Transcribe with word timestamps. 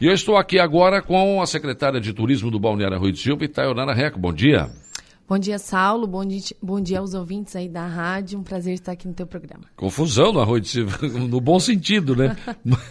E 0.00 0.06
eu 0.06 0.12
estou 0.12 0.36
aqui 0.36 0.58
agora 0.58 1.00
com 1.00 1.40
a 1.40 1.46
secretária 1.46 2.00
de 2.00 2.12
Turismo 2.12 2.50
do 2.50 2.58
Balneário 2.58 2.98
Rui 2.98 3.12
de 3.12 3.20
Silva, 3.20 3.44
Itaionara 3.44 3.94
Reco. 3.94 4.18
Bom 4.18 4.32
dia. 4.32 4.68
Bom 5.26 5.38
dia, 5.38 5.56
Saulo. 5.58 6.06
Bom 6.06 6.24
dia, 6.24 6.42
bom 6.60 6.80
dia 6.80 6.98
aos 6.98 7.14
ouvintes 7.14 7.54
aí 7.56 7.68
da 7.68 7.86
rádio. 7.86 8.38
Um 8.38 8.42
prazer 8.42 8.74
estar 8.74 8.92
aqui 8.92 9.06
no 9.06 9.14
teu 9.14 9.26
programa. 9.26 9.64
Confusão 9.76 10.32
no 10.32 10.40
Arroio 10.40 10.60
de 10.60 10.68
Silva, 10.68 10.98
no 11.08 11.40
bom 11.40 11.58
sentido, 11.60 12.14
né? 12.16 12.36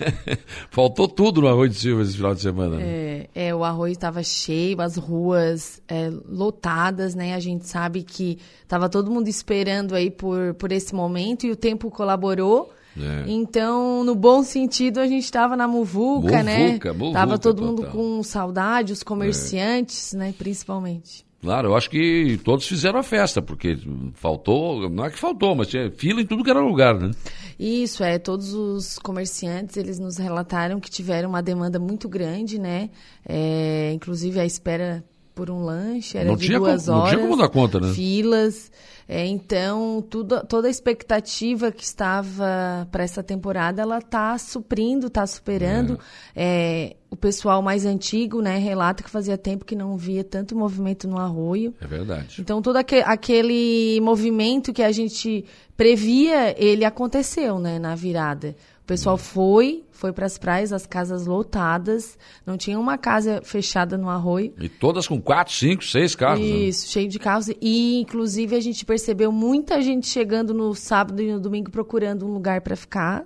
Faltou 0.72 1.08
tudo 1.08 1.42
no 1.42 1.48
Arroio 1.48 1.70
de 1.70 1.76
Silva 1.76 2.02
esse 2.02 2.16
final 2.16 2.34
de 2.34 2.42
semana. 2.42 2.78
Né? 2.78 2.84
É, 2.84 3.30
é, 3.48 3.56
o 3.56 3.64
arroio 3.64 3.92
estava 3.92 4.24
cheio, 4.24 4.82
as 4.82 4.96
ruas 4.96 5.82
é, 5.88 6.10
lotadas, 6.28 7.14
né? 7.14 7.36
A 7.36 7.40
gente 7.40 7.68
sabe 7.68 8.02
que 8.02 8.40
estava 8.62 8.90
todo 8.90 9.12
mundo 9.12 9.28
esperando 9.28 9.94
aí 9.94 10.10
por, 10.10 10.56
por 10.56 10.72
esse 10.72 10.96
momento 10.96 11.46
e 11.46 11.52
o 11.52 11.56
tempo 11.56 11.92
colaborou. 11.92 12.74
É. 12.98 13.24
Então, 13.28 14.04
no 14.04 14.16
bom 14.16 14.44
sentido, 14.44 15.00
a 15.00 15.08
gente 15.08 15.24
estava 15.24 15.56
na 15.56 15.68
muvuca, 15.68 16.44
né? 16.44 16.68
Muvuca, 16.68 16.94
tava 17.14 17.40
todo 17.40 17.58
total. 17.58 17.68
mundo 17.68 17.86
com 17.88 18.24
saudade, 18.24 18.94
os 18.94 19.04
comerciantes, 19.04 20.14
é. 20.14 20.18
né? 20.18 20.34
Principalmente. 20.38 21.26
Claro, 21.44 21.70
eu 21.70 21.76
acho 21.76 21.90
que 21.90 22.40
todos 22.42 22.66
fizeram 22.66 22.98
a 22.98 23.04
festa, 23.04 23.42
porque 23.42 23.78
faltou, 24.14 24.90
não 24.90 25.04
é 25.04 25.10
que 25.10 25.20
faltou, 25.20 25.54
mas 25.54 25.68
tinha 25.68 25.92
fila 25.92 26.22
em 26.22 26.26
tudo 26.26 26.42
que 26.42 26.50
era 26.50 26.62
lugar, 26.62 26.98
né? 26.98 27.12
Isso, 27.60 28.02
é, 28.02 28.18
todos 28.18 28.54
os 28.54 28.98
comerciantes, 28.98 29.76
eles 29.76 30.00
nos 30.00 30.16
relataram 30.16 30.80
que 30.80 30.90
tiveram 30.90 31.28
uma 31.28 31.44
demanda 31.44 31.78
muito 31.80 32.08
grande, 32.08 32.58
né? 32.58 32.90
É, 33.28 33.92
inclusive 33.92 34.40
a 34.40 34.46
espera 34.46 35.04
por 35.34 35.50
um 35.50 35.64
lanche, 35.64 36.18
era 36.18 36.28
não 36.28 36.36
de 36.36 36.48
duas 36.48 36.86
como, 36.86 36.98
horas. 36.98 37.12
Não 37.12 37.18
tinha 37.18 37.30
como 37.30 37.42
dar 37.42 37.50
conta, 37.50 37.80
né? 37.80 37.94
Filas. 37.94 38.72
É, 39.08 39.26
então, 39.26 40.04
tudo, 40.10 40.46
toda 40.46 40.68
a 40.68 40.72
expectativa 40.72 41.72
que 41.72 41.84
estava 41.84 42.88
para 42.92 43.04
essa 43.04 43.22
temporada, 43.22 43.82
ela 43.82 43.98
está 43.98 44.38
suprindo, 44.38 45.08
está 45.08 45.28
superando. 45.28 46.00
É. 46.36 46.94
É, 46.94 46.96
o 47.10 47.16
pessoal 47.16 47.62
mais 47.62 47.86
antigo, 47.86 48.42
né, 48.42 48.58
relata 48.58 49.04
que 49.04 49.10
fazia 49.10 49.38
tempo 49.38 49.66
que 49.66 49.76
não 49.76 49.98
via 49.98 50.24
tanto 50.24 50.56
movimento 50.56 51.08
no 51.08 51.20
arroio. 51.20 51.74
É 51.80 51.86
verdade. 51.86 52.42
Então, 52.42 52.62
todo 52.62 52.78
aquele, 52.78 53.04
aquele 53.04 54.00
movimento 54.02 54.74
que 54.74 54.82
a 54.82 54.92
gente 54.92 55.46
previa, 55.76 56.56
ele 56.58 56.86
aconteceu, 56.86 57.60
né, 57.60 57.78
na 57.78 57.94
virada. 57.96 58.56
O 58.84 58.86
pessoal 58.86 59.18
foi, 59.18 59.86
foi 59.92 60.12
para 60.12 60.26
as 60.26 60.38
praias, 60.38 60.74
as 60.74 60.86
casas 60.86 61.26
lotadas, 61.26 62.18
não 62.46 62.58
tinha 62.58 62.78
uma 62.78 62.98
casa 62.98 63.42
fechada 63.42 63.98
no 63.98 64.10
arroio. 64.10 64.54
E 64.60 64.68
todas 64.68 65.08
com 65.08 65.22
quatro, 65.22 65.54
cinco, 65.54 65.86
seis 65.86 66.14
carros. 66.16 66.42
Né? 66.42 66.46
Isso, 66.46 66.86
né? 66.86 66.92
cheio 66.92 67.08
de 67.08 67.18
carros. 67.18 67.50
E, 67.62 68.02
inclusive, 68.02 68.58
a 68.58 68.60
gente 68.60 68.84
percebeu 68.84 69.32
muita 69.32 69.82
gente 69.82 70.08
chegando 70.08 70.54
no 70.54 70.76
sábado 70.76 71.22
e 71.22 71.32
no 71.32 71.40
domingo 71.40 71.72
procurando 71.72 72.26
um 72.26 72.34
lugar 72.34 72.60
para 72.60 72.76
ficar 72.76 73.24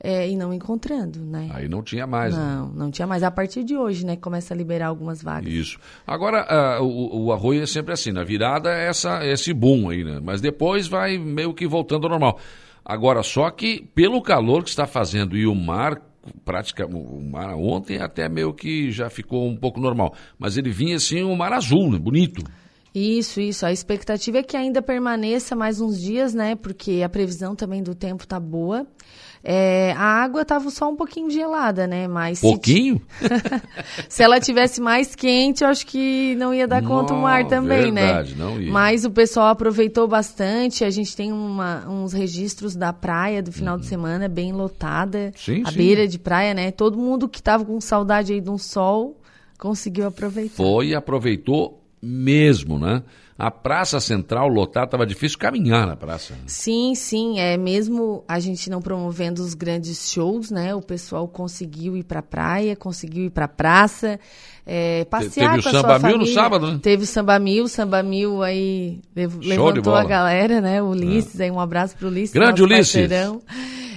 é. 0.00 0.24
É, 0.24 0.28
e 0.28 0.36
não 0.36 0.52
encontrando, 0.52 1.20
né? 1.20 1.48
Aí 1.54 1.68
não 1.70 1.82
tinha 1.82 2.06
mais. 2.06 2.36
Né? 2.36 2.40
Não, 2.42 2.66
né? 2.66 2.72
não 2.76 2.90
tinha 2.90 3.06
mais. 3.06 3.22
A 3.22 3.30
partir 3.30 3.64
de 3.64 3.74
hoje, 3.74 4.04
né, 4.04 4.16
começa 4.16 4.52
a 4.52 4.56
liberar 4.56 4.88
algumas 4.88 5.22
vagas. 5.22 5.50
Isso. 5.50 5.78
Agora, 6.06 6.80
uh, 6.80 6.84
o, 6.84 7.24
o, 7.24 7.32
arroio 7.32 7.62
é 7.62 7.66
sempre 7.66 7.94
assim, 7.94 8.12
na 8.12 8.24
virada 8.24 8.70
é 8.70 8.88
essa, 8.88 9.24
esse 9.26 9.54
boom 9.54 9.88
aí, 9.88 10.04
né? 10.04 10.20
Mas 10.22 10.42
depois 10.42 10.86
vai 10.86 11.16
meio 11.16 11.54
que 11.54 11.66
voltando 11.66 12.04
ao 12.04 12.10
normal. 12.10 12.38
Agora, 12.84 13.22
só 13.22 13.50
que 13.50 13.82
pelo 13.94 14.20
calor 14.20 14.62
que 14.62 14.70
está 14.70 14.86
fazendo 14.86 15.36
e 15.36 15.46
o 15.46 15.54
mar, 15.54 16.00
prática, 16.44 16.86
o 16.86 17.22
mar 17.22 17.54
ontem 17.54 17.98
até 17.98 18.28
meio 18.28 18.52
que 18.52 18.90
já 18.90 19.08
ficou 19.08 19.48
um 19.48 19.56
pouco 19.56 19.80
normal, 19.80 20.14
mas 20.38 20.56
ele 20.56 20.70
vinha 20.70 20.96
assim 20.96 21.22
um 21.22 21.36
mar 21.36 21.52
azul, 21.52 21.90
né? 21.90 21.98
bonito. 21.98 22.42
Isso, 22.94 23.40
isso. 23.40 23.64
A 23.64 23.72
expectativa 23.72 24.38
é 24.38 24.42
que 24.42 24.56
ainda 24.56 24.82
permaneça 24.82 25.56
mais 25.56 25.80
uns 25.80 25.98
dias, 25.98 26.34
né? 26.34 26.54
Porque 26.54 27.02
a 27.02 27.08
previsão 27.08 27.56
também 27.56 27.82
do 27.82 27.94
tempo 27.94 28.26
tá 28.26 28.38
boa. 28.38 28.86
É, 29.44 29.92
a 29.92 30.22
água 30.22 30.42
estava 30.42 30.70
só 30.70 30.88
um 30.88 30.94
pouquinho 30.94 31.28
gelada, 31.28 31.84
né? 31.86 32.06
Mas 32.06 32.40
pouquinho? 32.40 33.00
Se, 33.18 34.06
se, 34.16 34.22
ela 34.22 34.38
tivesse 34.38 34.80
mais 34.80 35.16
quente, 35.16 35.64
eu 35.64 35.68
acho 35.68 35.84
que 35.84 36.36
não 36.36 36.54
ia 36.54 36.68
dar 36.68 36.82
conta 36.82 37.12
o 37.12 37.20
mar 37.20 37.46
também, 37.48 37.90
né? 37.90 38.06
verdade, 38.06 38.34
né? 38.36 38.44
Não 38.44 38.60
ia. 38.60 38.70
Mas 38.70 39.04
o 39.04 39.10
pessoal 39.10 39.48
aproveitou 39.48 40.06
bastante. 40.06 40.84
A 40.84 40.90
gente 40.90 41.16
tem 41.16 41.32
uma, 41.32 41.88
uns 41.88 42.12
registros 42.12 42.76
da 42.76 42.92
praia 42.92 43.42
do 43.42 43.50
final 43.50 43.74
uhum. 43.74 43.80
de 43.80 43.86
semana 43.86 44.28
bem 44.28 44.52
lotada, 44.52 45.32
sim, 45.34 45.62
a 45.66 45.70
sim. 45.70 45.76
beira 45.76 46.06
de 46.06 46.20
praia, 46.20 46.54
né? 46.54 46.70
Todo 46.70 46.96
mundo 46.96 47.28
que 47.28 47.40
estava 47.40 47.64
com 47.64 47.80
saudade 47.80 48.32
aí 48.32 48.40
de 48.40 48.50
um 48.50 48.58
sol 48.58 49.18
conseguiu 49.58 50.06
aproveitar. 50.06 50.56
Foi 50.56 50.88
e 50.88 50.94
aproveitou 50.94 51.82
mesmo, 52.00 52.78
né? 52.78 53.02
A 53.42 53.50
praça 53.50 53.98
central 53.98 54.46
lotada, 54.46 54.84
estava 54.84 55.04
difícil 55.04 55.36
caminhar 55.36 55.84
na 55.84 55.96
praça. 55.96 56.32
Sim, 56.46 56.94
sim, 56.94 57.40
é 57.40 57.56
mesmo 57.56 58.22
a 58.28 58.38
gente 58.38 58.70
não 58.70 58.80
promovendo 58.80 59.42
os 59.42 59.52
grandes 59.52 60.12
shows, 60.12 60.48
né? 60.52 60.72
O 60.76 60.80
pessoal 60.80 61.26
conseguiu 61.26 61.96
ir 61.96 62.04
para 62.04 62.20
a 62.20 62.22
praia, 62.22 62.76
conseguiu 62.76 63.24
ir 63.24 63.30
para 63.30 63.46
a 63.46 63.48
praça, 63.48 64.20
é, 64.64 65.04
passear 65.06 65.56
Teve 65.56 65.62
com 65.64 65.68
o 65.70 65.72
Samba 65.72 65.98
Mil 65.98 66.18
no 66.18 66.26
sábado, 66.26 66.70
né? 66.70 66.78
Teve 66.80 67.02
o 67.02 67.06
Samba 67.06 67.36
Mil, 67.40 67.66
Samba 67.66 68.00
Mil 68.00 68.44
aí 68.44 69.00
levantou 69.12 69.96
a 69.96 70.04
galera, 70.04 70.60
né? 70.60 70.80
O 70.80 70.90
Ulisses, 70.90 71.40
é. 71.40 71.46
aí 71.46 71.50
um 71.50 71.58
abraço 71.58 71.96
pro 71.96 72.06
Ulisses. 72.06 72.32
Grande 72.32 72.62
Ulisses. 72.62 73.10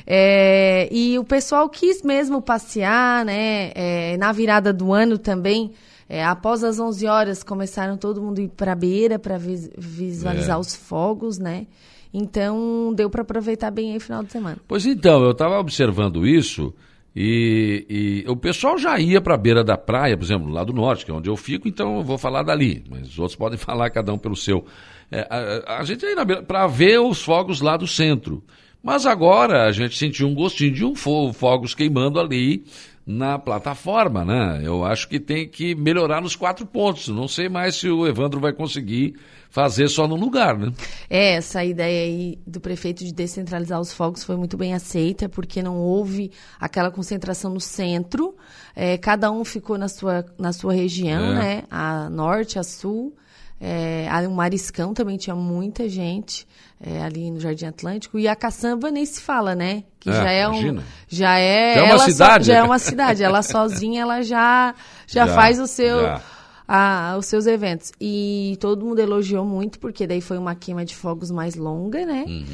É, 0.07 0.89
e 0.91 1.19
o 1.19 1.23
pessoal 1.23 1.69
quis 1.69 2.01
mesmo 2.01 2.41
passear, 2.41 3.23
né? 3.23 3.71
É, 3.75 4.17
na 4.17 4.31
virada 4.31 4.73
do 4.73 4.91
ano 4.91 5.19
também 5.19 5.71
é, 6.07 6.23
após 6.23 6.63
as 6.63 6.79
11 6.79 7.07
horas, 7.07 7.43
começaram 7.43 7.97
todo 7.97 8.21
mundo 8.21 8.39
ir 8.39 8.49
para 8.49 8.73
a 8.73 8.75
beira 8.75 9.17
para 9.17 9.37
visualizar 9.37 10.57
é. 10.57 10.59
os 10.59 10.75
fogos, 10.75 11.39
né? 11.39 11.65
Então, 12.13 12.93
deu 12.95 13.09
para 13.09 13.23
aproveitar 13.23 13.71
bem 13.71 13.91
aí 13.91 13.97
o 13.97 14.01
final 14.01 14.23
de 14.23 14.31
semana. 14.31 14.57
Pois 14.67 14.85
então, 14.85 15.23
eu 15.23 15.31
estava 15.31 15.59
observando 15.59 16.25
isso 16.25 16.73
e, 17.15 18.23
e, 18.25 18.29
o 18.29 18.35
pessoal 18.35 18.77
já 18.77 18.99
ia 18.99 19.21
para 19.21 19.35
a 19.35 19.37
beira 19.37 19.63
da 19.63 19.77
praia, 19.77 20.17
por 20.17 20.25
exemplo, 20.25 20.49
lá 20.49 20.65
do 20.65 20.73
norte, 20.73 21.05
que 21.05 21.11
é 21.11 21.13
onde 21.13 21.29
eu 21.29 21.37
fico, 21.37 21.65
então 21.65 21.97
eu 21.97 22.03
vou 22.03 22.17
falar 22.17 22.43
dali, 22.43 22.83
mas 22.89 23.07
os 23.07 23.19
outros 23.19 23.37
podem 23.37 23.57
falar 23.59 23.89
cada 23.89 24.13
um 24.13 24.17
pelo 24.17 24.35
seu. 24.35 24.65
É, 25.09 25.25
a, 25.29 25.79
a, 25.79 25.83
gente 25.83 26.05
ia 26.05 26.43
para 26.43 26.67
ver 26.67 26.99
os 26.99 27.23
fogos 27.23 27.61
lá 27.61 27.77
do 27.77 27.87
centro. 27.87 28.43
Mas 28.83 29.07
agora 29.07 29.65
a 29.65 29.71
gente 29.71 29.97
sentiu 29.97 30.27
um 30.27 30.35
gostinho 30.35 30.71
de 30.71 30.85
um 30.85 30.93
fogo, 30.93 31.33
fogos 31.33 31.73
queimando 31.73 32.19
ali 32.19 32.63
na 33.05 33.37
plataforma, 33.37 34.25
né? 34.25 34.61
Eu 34.63 34.83
acho 34.83 35.07
que 35.07 35.19
tem 35.19 35.47
que 35.47 35.75
melhorar 35.75 36.21
nos 36.21 36.35
quatro 36.35 36.65
pontos. 36.65 37.07
Não 37.07 37.27
sei 37.27 37.47
mais 37.47 37.75
se 37.75 37.87
o 37.87 38.07
Evandro 38.07 38.39
vai 38.39 38.51
conseguir 38.51 39.15
fazer 39.49 39.87
só 39.89 40.07
no 40.07 40.15
lugar, 40.15 40.57
né? 40.57 40.73
É, 41.09 41.35
essa 41.35 41.63
ideia 41.63 42.03
aí 42.03 42.39
do 42.47 42.59
prefeito 42.59 43.05
de 43.05 43.13
descentralizar 43.13 43.79
os 43.79 43.93
fogos 43.93 44.23
foi 44.23 44.35
muito 44.35 44.57
bem 44.57 44.73
aceita, 44.73 45.29
porque 45.29 45.61
não 45.61 45.77
houve 45.77 46.31
aquela 46.59 46.89
concentração 46.89 47.53
no 47.53 47.61
centro. 47.61 48.35
É, 48.75 48.97
cada 48.97 49.31
um 49.31 49.45
ficou 49.45 49.77
na 49.77 49.87
sua, 49.87 50.25
na 50.37 50.51
sua 50.51 50.73
região, 50.73 51.25
é. 51.25 51.33
né? 51.33 51.63
A 51.69 52.09
norte, 52.09 52.57
a 52.57 52.63
sul. 52.63 53.15
É, 53.59 54.07
o 54.27 54.31
Mariscão 54.31 54.93
também 54.93 55.17
tinha 55.17 55.35
muita 55.35 55.87
gente 55.87 56.45
é, 56.79 57.01
ali 57.01 57.31
no 57.31 57.39
Jardim 57.39 57.65
Atlântico. 57.65 58.19
E 58.19 58.27
a 58.27 58.35
Caçamba 58.35 58.91
nem 58.91 59.05
se 59.05 59.21
fala, 59.21 59.55
né? 59.55 59.83
Que 59.99 60.09
é, 60.09 60.13
já 60.13 60.31
é 60.31 60.49
um. 60.49 60.79
Já 61.07 61.39
é. 61.39 61.75
Já 61.75 61.81
é 61.81 61.93
uma 61.93 61.99
cidade. 61.99 62.45
So, 62.45 62.51
já 62.51 62.57
é 62.57 62.63
uma 62.63 62.79
cidade. 62.79 63.23
Ela 63.23 63.41
sozinha, 63.41 64.01
ela 64.01 64.21
já, 64.21 64.75
já, 65.07 65.25
já 65.25 65.33
faz 65.33 65.59
o 65.59 65.67
seu. 65.67 66.01
Já 66.01 66.21
a, 66.67 67.15
os 67.17 67.25
seus 67.25 67.45
eventos. 67.45 67.91
E 67.99 68.57
todo 68.59 68.85
mundo 68.85 68.99
elogiou 68.99 69.45
muito, 69.45 69.79
porque 69.79 70.07
daí 70.07 70.21
foi 70.21 70.37
uma 70.37 70.55
queima 70.55 70.83
de 70.83 70.95
fogos 70.95 71.31
mais 71.31 71.55
longa, 71.55 72.05
né? 72.05 72.25
Uhum. 72.27 72.45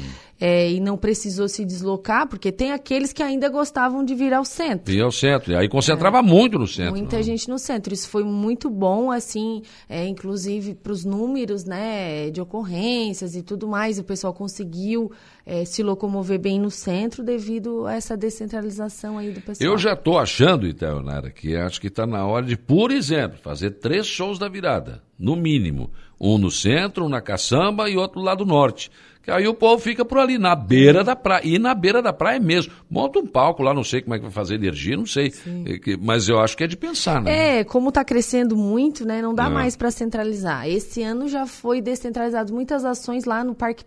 É, 0.44 0.68
e 0.72 0.80
não 0.80 0.96
precisou 0.96 1.46
se 1.46 1.64
deslocar, 1.64 2.26
porque 2.26 2.50
tem 2.50 2.72
aqueles 2.72 3.12
que 3.12 3.22
ainda 3.22 3.48
gostavam 3.48 4.04
de 4.04 4.12
vir 4.12 4.34
ao 4.34 4.44
centro. 4.44 4.92
Ir 4.92 5.00
ao 5.00 5.12
centro. 5.12 5.52
E 5.52 5.54
aí 5.54 5.68
concentrava 5.68 6.18
é. 6.18 6.22
muito 6.22 6.58
no 6.58 6.66
centro. 6.66 6.90
Muita 6.90 7.18
né? 7.18 7.22
gente 7.22 7.48
no 7.48 7.60
centro. 7.60 7.94
Isso 7.94 8.08
foi 8.08 8.24
muito 8.24 8.68
bom, 8.68 9.12
assim, 9.12 9.62
é, 9.88 10.04
inclusive 10.04 10.74
para 10.74 10.90
os 10.90 11.04
números, 11.04 11.64
né, 11.64 12.28
de 12.30 12.40
ocorrências 12.40 13.36
e 13.36 13.42
tudo 13.42 13.68
mais. 13.68 14.00
O 14.00 14.02
pessoal 14.02 14.34
conseguiu 14.34 15.12
é, 15.46 15.64
se 15.64 15.80
locomover 15.80 16.40
bem 16.40 16.58
no 16.58 16.72
centro 16.72 17.22
devido 17.22 17.86
a 17.86 17.94
essa 17.94 18.16
descentralização 18.16 19.18
aí 19.18 19.30
do 19.30 19.40
pessoal. 19.40 19.70
Eu 19.70 19.78
já 19.78 19.92
estou 19.92 20.18
achando, 20.18 20.66
Itaionara, 20.66 21.30
que 21.30 21.54
acho 21.54 21.80
que 21.80 21.86
está 21.86 22.04
na 22.04 22.26
hora 22.26 22.44
de, 22.44 22.56
por 22.56 22.90
exemplo, 22.90 23.38
fazer 23.40 23.70
três 23.78 24.08
shows 24.08 24.40
da 24.40 24.48
virada, 24.48 25.04
no 25.16 25.36
mínimo. 25.36 25.88
Um 26.20 26.36
no 26.36 26.50
centro, 26.50 27.04
um 27.04 27.08
na 27.08 27.20
caçamba 27.20 27.88
e 27.88 27.96
outro 27.96 28.20
lá 28.20 28.34
do 28.34 28.44
norte. 28.44 28.90
Que 29.22 29.30
aí 29.30 29.46
o 29.46 29.54
povo 29.54 29.80
fica 29.80 30.04
por 30.04 30.18
ali, 30.18 30.36
na 30.36 30.56
beira 30.56 31.04
da 31.04 31.14
praia. 31.14 31.42
E 31.44 31.58
na 31.58 31.74
beira 31.74 32.02
da 32.02 32.12
praia 32.12 32.40
mesmo. 32.40 32.72
Monta 32.90 33.20
um 33.20 33.26
palco 33.26 33.62
lá, 33.62 33.72
não 33.72 33.84
sei 33.84 34.02
como 34.02 34.14
é 34.14 34.18
que 34.18 34.24
vai 34.24 34.32
fazer 34.32 34.56
energia, 34.56 34.96
não 34.96 35.06
sei. 35.06 35.32
É 35.64 35.96
mas 36.00 36.28
eu 36.28 36.40
acho 36.40 36.56
que 36.56 36.64
é 36.64 36.66
de 36.66 36.76
pensar, 36.76 37.22
né? 37.22 37.60
É, 37.60 37.64
como 37.64 37.90
está 37.90 38.04
crescendo 38.04 38.56
muito, 38.56 39.06
né? 39.06 39.22
Não 39.22 39.32
dá 39.32 39.46
é. 39.46 39.48
mais 39.48 39.76
para 39.76 39.90
centralizar. 39.90 40.68
Esse 40.68 41.02
ano 41.02 41.28
já 41.28 41.46
foi 41.46 41.80
descentralizado 41.80 42.52
muitas 42.52 42.84
ações 42.84 43.24
lá 43.24 43.44
no 43.44 43.54
Parque 43.54 43.84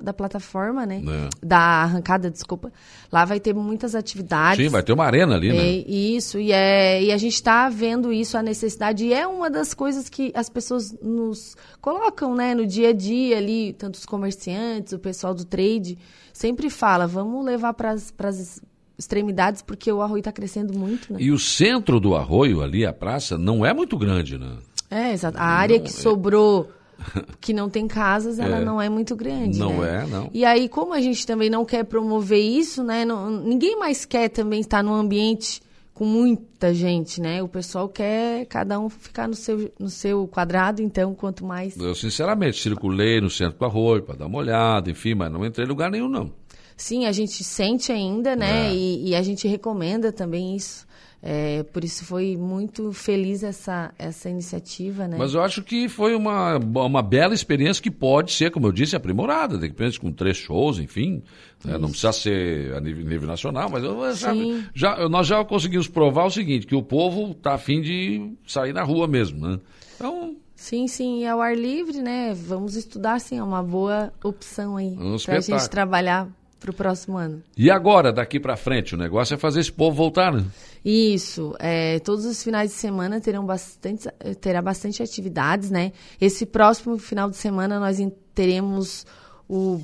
da 0.00 0.12
Plataforma, 0.12 0.86
né? 0.86 1.02
É. 1.04 1.28
Da 1.44 1.58
arrancada, 1.58 2.30
desculpa. 2.30 2.72
Lá 3.10 3.24
vai 3.24 3.40
ter 3.40 3.54
muitas 3.54 3.94
atividades. 3.94 4.64
Sim, 4.64 4.70
vai 4.70 4.82
ter 4.82 4.92
uma 4.92 5.04
arena 5.04 5.34
ali, 5.34 5.48
né? 5.48 5.58
É, 5.58 5.90
isso, 5.90 6.38
e, 6.38 6.52
é, 6.52 7.02
e 7.02 7.12
a 7.12 7.16
gente 7.16 7.34
está 7.34 7.68
vendo 7.68 8.12
isso, 8.12 8.38
a 8.38 8.42
necessidade. 8.42 9.04
E 9.04 9.12
é 9.12 9.26
uma 9.26 9.50
das 9.50 9.74
coisas 9.74 10.08
que 10.08 10.30
as 10.34 10.48
pessoas 10.48 10.94
nos 11.02 11.56
colocam, 11.80 12.34
né? 12.34 12.54
No 12.54 12.66
dia 12.66 12.90
a 12.90 12.92
dia 12.92 13.38
ali, 13.38 13.72
tanto 13.72 13.94
os 13.94 14.06
comerciantes, 14.06 14.75
o 14.92 14.98
pessoal 14.98 15.34
do 15.34 15.44
trade, 15.44 15.98
sempre 16.32 16.70
fala, 16.70 17.06
vamos 17.06 17.44
levar 17.44 17.74
para 17.74 17.90
as 17.90 18.60
extremidades, 18.98 19.62
porque 19.62 19.90
o 19.92 20.00
arroio 20.00 20.20
está 20.20 20.32
crescendo 20.32 20.76
muito. 20.76 21.12
Né? 21.12 21.18
E 21.20 21.30
o 21.30 21.38
centro 21.38 22.00
do 22.00 22.14
arroio, 22.14 22.62
ali, 22.62 22.86
a 22.86 22.92
praça, 22.92 23.36
não 23.36 23.64
é 23.64 23.72
muito 23.72 23.96
grande, 23.96 24.38
né? 24.38 24.56
É, 24.90 25.12
exato. 25.12 25.38
A 25.38 25.44
área 25.44 25.78
que 25.78 25.88
é. 25.88 25.92
sobrou, 25.92 26.70
que 27.40 27.52
não 27.52 27.68
tem 27.68 27.86
casas, 27.86 28.38
ela 28.38 28.58
é. 28.58 28.64
não 28.64 28.80
é 28.80 28.88
muito 28.88 29.14
grande. 29.14 29.58
Não 29.58 29.80
né? 29.80 30.04
é, 30.04 30.06
não. 30.06 30.30
E 30.32 30.44
aí, 30.44 30.68
como 30.68 30.94
a 30.94 31.00
gente 31.00 31.26
também 31.26 31.50
não 31.50 31.64
quer 31.64 31.84
promover 31.84 32.40
isso, 32.40 32.82
né? 32.82 33.04
Não, 33.04 33.30
ninguém 33.30 33.78
mais 33.78 34.04
quer 34.04 34.28
também 34.28 34.60
estar 34.60 34.82
num 34.82 34.94
ambiente 34.94 35.60
com 35.96 36.04
muita 36.04 36.74
gente, 36.74 37.22
né? 37.22 37.42
O 37.42 37.48
pessoal 37.48 37.88
quer 37.88 38.44
cada 38.46 38.78
um 38.78 38.90
ficar 38.90 39.26
no 39.26 39.34
seu, 39.34 39.72
no 39.80 39.88
seu 39.88 40.28
quadrado, 40.28 40.82
então 40.82 41.14
quanto 41.14 41.42
mais. 41.42 41.74
Eu, 41.74 41.94
sinceramente, 41.94 42.60
circulei 42.60 43.18
no 43.18 43.30
centro 43.30 43.58
do 43.58 43.64
arroio 43.64 44.02
para 44.02 44.16
dar 44.16 44.26
uma 44.26 44.36
olhada, 44.36 44.90
enfim, 44.90 45.14
mas 45.14 45.32
não 45.32 45.42
entrei 45.42 45.64
em 45.64 45.68
lugar 45.68 45.90
nenhum, 45.90 46.06
não. 46.06 46.30
Sim, 46.76 47.06
a 47.06 47.12
gente 47.12 47.42
sente 47.42 47.90
ainda, 47.90 48.36
né? 48.36 48.68
É. 48.68 48.74
E, 48.74 49.08
e, 49.08 49.14
a 49.14 49.22
gente 49.22 49.48
recomenda 49.48 50.12
também 50.12 50.54
isso. 50.54 50.86
É, 51.22 51.62
por 51.62 51.82
isso 51.82 52.04
foi 52.04 52.36
muito 52.36 52.92
feliz 52.92 53.42
essa, 53.42 53.92
essa 53.98 54.28
iniciativa, 54.28 55.08
né? 55.08 55.16
Mas 55.18 55.32
eu 55.32 55.42
acho 55.42 55.62
que 55.62 55.88
foi 55.88 56.14
uma, 56.14 56.58
uma 56.58 57.02
bela 57.02 57.32
experiência 57.32 57.82
que 57.82 57.90
pode 57.90 58.30
ser, 58.32 58.50
como 58.50 58.66
eu 58.66 58.72
disse, 58.72 58.94
aprimorada. 58.94 59.56
De 59.56 59.66
repente, 59.66 59.98
com 59.98 60.12
três 60.12 60.36
shows, 60.36 60.78
enfim. 60.78 61.22
Né? 61.64 61.78
Não 61.78 61.88
precisa 61.88 62.12
ser 62.12 62.74
a 62.74 62.80
nível, 62.80 63.04
nível 63.06 63.26
nacional, 63.26 63.70
mas 63.70 63.82
eu, 63.82 64.14
já, 64.14 64.32
já, 64.74 65.08
nós 65.08 65.26
já 65.26 65.42
conseguimos 65.44 65.88
provar 65.88 66.26
o 66.26 66.30
seguinte, 66.30 66.66
que 66.66 66.76
o 66.76 66.82
povo 66.82 67.32
está 67.32 67.54
afim 67.54 67.80
de 67.80 68.34
sair 68.46 68.74
na 68.74 68.82
rua 68.82 69.08
mesmo, 69.08 69.48
né? 69.48 69.58
Então... 69.96 70.36
Sim, 70.54 70.86
sim, 70.88 71.20
e 71.20 71.26
ao 71.26 71.40
ar 71.40 71.56
livre, 71.56 72.00
né? 72.00 72.32
Vamos 72.34 72.76
estudar, 72.76 73.20
sim, 73.20 73.38
é 73.38 73.42
uma 73.42 73.62
boa 73.62 74.12
opção 74.22 74.76
aí. 74.76 74.96
para 75.24 75.36
a 75.36 75.40
gente 75.40 75.68
trabalhar 75.68 76.28
para 76.58 76.70
o 76.70 76.74
próximo 76.74 77.16
ano. 77.16 77.42
E 77.56 77.70
agora, 77.70 78.12
daqui 78.12 78.40
para 78.40 78.56
frente, 78.56 78.94
o 78.94 78.98
negócio 78.98 79.34
é 79.34 79.36
fazer 79.36 79.60
esse 79.60 79.72
povo 79.72 79.96
voltar, 79.96 80.32
né? 80.32 80.44
Isso. 80.84 81.54
É, 81.58 81.98
todos 82.00 82.24
os 82.24 82.42
finais 82.42 82.70
de 82.70 82.76
semana 82.76 83.20
terão 83.20 83.44
bastante, 83.44 84.08
terá 84.40 84.62
bastante 84.62 85.02
atividades, 85.02 85.70
né? 85.70 85.92
Esse 86.20 86.46
próximo 86.46 86.98
final 86.98 87.28
de 87.28 87.36
semana 87.36 87.78
nós 87.80 87.98
teremos 88.34 89.06
o 89.48 89.80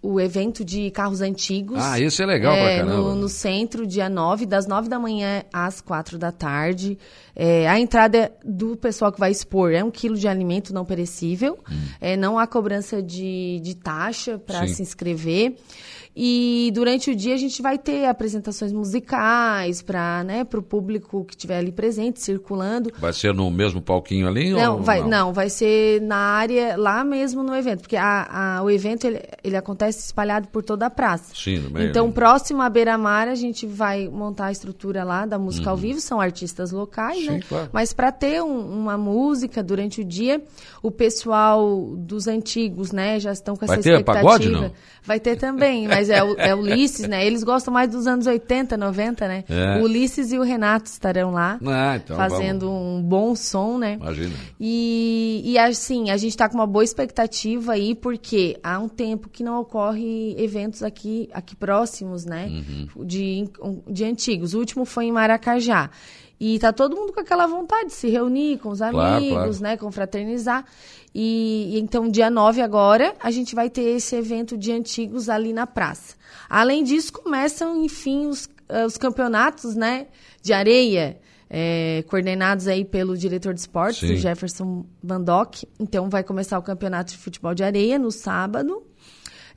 o 0.00 0.20
evento 0.20 0.64
de 0.64 0.90
carros 0.90 1.20
antigos. 1.20 1.78
Ah, 1.80 1.98
esse 1.98 2.22
é 2.22 2.26
legal 2.26 2.54
é, 2.54 2.62
pra 2.62 2.86
caramba. 2.86 3.08
No, 3.08 3.14
no, 3.16 3.28
centro, 3.28 3.86
dia 3.86 4.08
9, 4.08 4.46
das 4.46 4.66
9 4.66 4.88
da 4.88 4.98
manhã 4.98 5.42
às 5.52 5.80
4 5.80 6.16
da 6.16 6.30
tarde. 6.30 6.96
É, 7.34 7.68
a 7.68 7.78
entrada 7.80 8.32
do 8.44 8.76
pessoal 8.76 9.10
que 9.10 9.18
vai 9.18 9.30
expor 9.30 9.72
é 9.72 9.82
um 9.82 9.90
quilo 9.90 10.16
de 10.16 10.28
alimento 10.28 10.72
não 10.72 10.84
perecível. 10.84 11.58
Hum. 11.70 11.74
É, 12.00 12.16
não 12.16 12.38
há 12.38 12.46
cobrança 12.46 13.02
de, 13.02 13.60
de 13.60 13.74
taxa 13.74 14.38
para 14.38 14.66
se 14.68 14.82
inscrever. 14.82 15.56
E 16.14 16.70
durante 16.74 17.10
o 17.10 17.16
dia 17.16 17.34
a 17.34 17.38
gente 17.38 17.62
vai 17.62 17.78
ter 17.78 18.06
apresentações 18.06 18.72
musicais 18.72 19.82
para 19.82 20.24
né, 20.24 20.46
o 20.52 20.62
público 20.62 21.24
que 21.24 21.34
estiver 21.34 21.58
ali 21.58 21.70
presente, 21.70 22.20
circulando. 22.20 22.90
Vai 22.98 23.12
ser 23.12 23.32
no 23.32 23.50
mesmo 23.50 23.80
palquinho 23.80 24.26
ali? 24.26 24.50
Não, 24.50 24.82
vai, 24.82 25.00
não? 25.00 25.08
não? 25.08 25.32
vai 25.32 25.48
ser 25.48 26.00
na 26.02 26.16
área, 26.16 26.76
lá 26.76 27.04
mesmo 27.04 27.42
no 27.42 27.54
evento, 27.54 27.80
porque 27.80 27.96
a, 27.96 28.56
a, 28.58 28.62
o 28.62 28.70
evento 28.70 29.06
ele, 29.06 29.22
ele 29.44 29.56
acontece 29.56 30.04
espalhado 30.06 30.48
por 30.48 30.62
toda 30.62 30.86
a 30.86 30.90
praça. 30.90 31.34
Sim, 31.34 31.58
no 31.58 31.70
meio. 31.70 31.88
Então, 31.88 32.10
próximo 32.10 32.62
à 32.62 32.68
Beira-Mar, 32.68 33.28
a 33.28 33.34
gente 33.34 33.66
vai 33.66 34.08
montar 34.08 34.46
a 34.46 34.52
estrutura 34.52 35.04
lá 35.04 35.24
da 35.24 35.38
música 35.38 35.66
uhum. 35.66 35.70
ao 35.70 35.76
vivo, 35.76 36.00
são 36.00 36.20
artistas 36.20 36.72
locais, 36.72 37.18
Sim, 37.18 37.30
né? 37.30 37.40
Claro. 37.48 37.68
Mas 37.72 37.92
para 37.92 38.10
ter 38.10 38.42
um, 38.42 38.80
uma 38.80 38.98
música 38.98 39.62
durante 39.62 40.00
o 40.00 40.04
dia, 40.04 40.42
o 40.82 40.90
pessoal 40.90 41.94
dos 41.96 42.26
antigos, 42.26 42.92
né, 42.92 43.20
já 43.20 43.32
estão 43.32 43.56
com 43.56 43.64
essa 43.64 43.74
vai 43.74 43.82
ter 43.82 43.90
expectativa. 43.90 44.28
Pagode, 44.28 44.50
não? 44.50 44.72
Vai 45.04 45.18
ter 45.18 45.36
também, 45.36 45.88
mas 45.88 45.97
mas 45.98 46.10
é, 46.10 46.22
o, 46.22 46.36
é 46.38 46.54
Ulisses, 46.54 47.08
né? 47.08 47.26
Eles 47.26 47.42
gostam 47.42 47.74
mais 47.74 47.90
dos 47.90 48.06
anos 48.06 48.26
80, 48.26 48.76
90, 48.76 49.26
né? 49.28 49.44
É. 49.48 49.80
O 49.80 49.84
Ulisses 49.84 50.30
e 50.30 50.38
o 50.38 50.42
Renato 50.42 50.86
estarão 50.86 51.32
lá, 51.32 51.58
ah, 51.66 51.96
então 51.96 52.16
fazendo 52.16 52.66
vamos. 52.66 53.00
um 53.00 53.02
bom 53.02 53.34
som, 53.34 53.78
né? 53.78 53.94
Imagina. 53.94 54.34
E, 54.60 55.42
e 55.44 55.58
assim, 55.58 56.10
a 56.10 56.16
gente 56.16 56.30
está 56.30 56.48
com 56.48 56.54
uma 56.54 56.66
boa 56.66 56.84
expectativa 56.84 57.72
aí, 57.72 57.96
porque 57.96 58.58
há 58.62 58.78
um 58.78 58.88
tempo 58.88 59.28
que 59.28 59.42
não 59.42 59.60
ocorre 59.60 60.36
eventos 60.38 60.84
aqui, 60.84 61.28
aqui 61.32 61.56
próximos, 61.56 62.24
né? 62.24 62.46
Uhum. 62.46 63.04
De, 63.04 63.48
de 63.90 64.04
antigos. 64.04 64.54
O 64.54 64.58
último 64.58 64.84
foi 64.84 65.06
em 65.06 65.12
Maracajá. 65.12 65.90
E 66.40 66.58
tá 66.58 66.72
todo 66.72 66.94
mundo 66.94 67.12
com 67.12 67.20
aquela 67.20 67.46
vontade 67.46 67.86
de 67.86 67.94
se 67.94 68.08
reunir 68.08 68.58
com 68.58 68.68
os 68.68 68.80
amigos, 68.80 69.00
claro, 69.00 69.28
claro. 69.28 69.60
né? 69.60 69.76
Confraternizar. 69.76 70.64
E, 71.12 71.74
e, 71.74 71.80
então, 71.80 72.08
dia 72.08 72.30
9 72.30 72.60
agora, 72.60 73.14
a 73.20 73.30
gente 73.30 73.54
vai 73.54 73.68
ter 73.68 73.96
esse 73.96 74.14
evento 74.14 74.56
de 74.56 74.70
antigos 74.70 75.28
ali 75.28 75.52
na 75.52 75.66
praça. 75.66 76.14
Além 76.48 76.84
disso, 76.84 77.12
começam, 77.12 77.84
enfim, 77.84 78.26
os, 78.26 78.44
uh, 78.44 78.86
os 78.86 78.96
campeonatos, 78.96 79.74
né? 79.74 80.06
De 80.40 80.52
areia. 80.52 81.18
É, 81.50 82.04
coordenados 82.08 82.68
aí 82.68 82.84
pelo 82.84 83.16
diretor 83.16 83.54
de 83.54 83.60
esportes, 83.60 84.06
Sim. 84.06 84.12
o 84.12 84.16
Jefferson 84.18 84.84
Bandock. 85.02 85.66
Então, 85.80 86.10
vai 86.10 86.22
começar 86.22 86.58
o 86.58 86.62
campeonato 86.62 87.12
de 87.12 87.18
futebol 87.18 87.54
de 87.54 87.64
areia 87.64 87.98
no 87.98 88.12
sábado. 88.12 88.82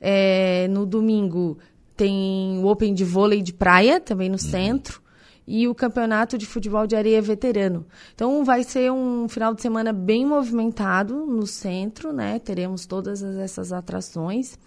É, 0.00 0.66
no 0.68 0.86
domingo 0.86 1.58
tem 1.94 2.58
o 2.58 2.66
Open 2.66 2.94
de 2.94 3.04
vôlei 3.04 3.42
de 3.42 3.52
praia, 3.52 4.00
também 4.00 4.30
no 4.30 4.36
uhum. 4.36 4.38
centro 4.38 5.01
e 5.46 5.66
o 5.66 5.74
campeonato 5.74 6.38
de 6.38 6.46
futebol 6.46 6.86
de 6.86 6.94
areia 6.94 7.20
veterano. 7.20 7.84
Então 8.14 8.44
vai 8.44 8.62
ser 8.62 8.92
um 8.92 9.28
final 9.28 9.54
de 9.54 9.62
semana 9.62 9.92
bem 9.92 10.24
movimentado 10.24 11.26
no 11.26 11.46
centro, 11.46 12.12
né? 12.12 12.38
Teremos 12.38 12.86
todas 12.86 13.22
essas 13.22 13.72
atrações. 13.72 14.58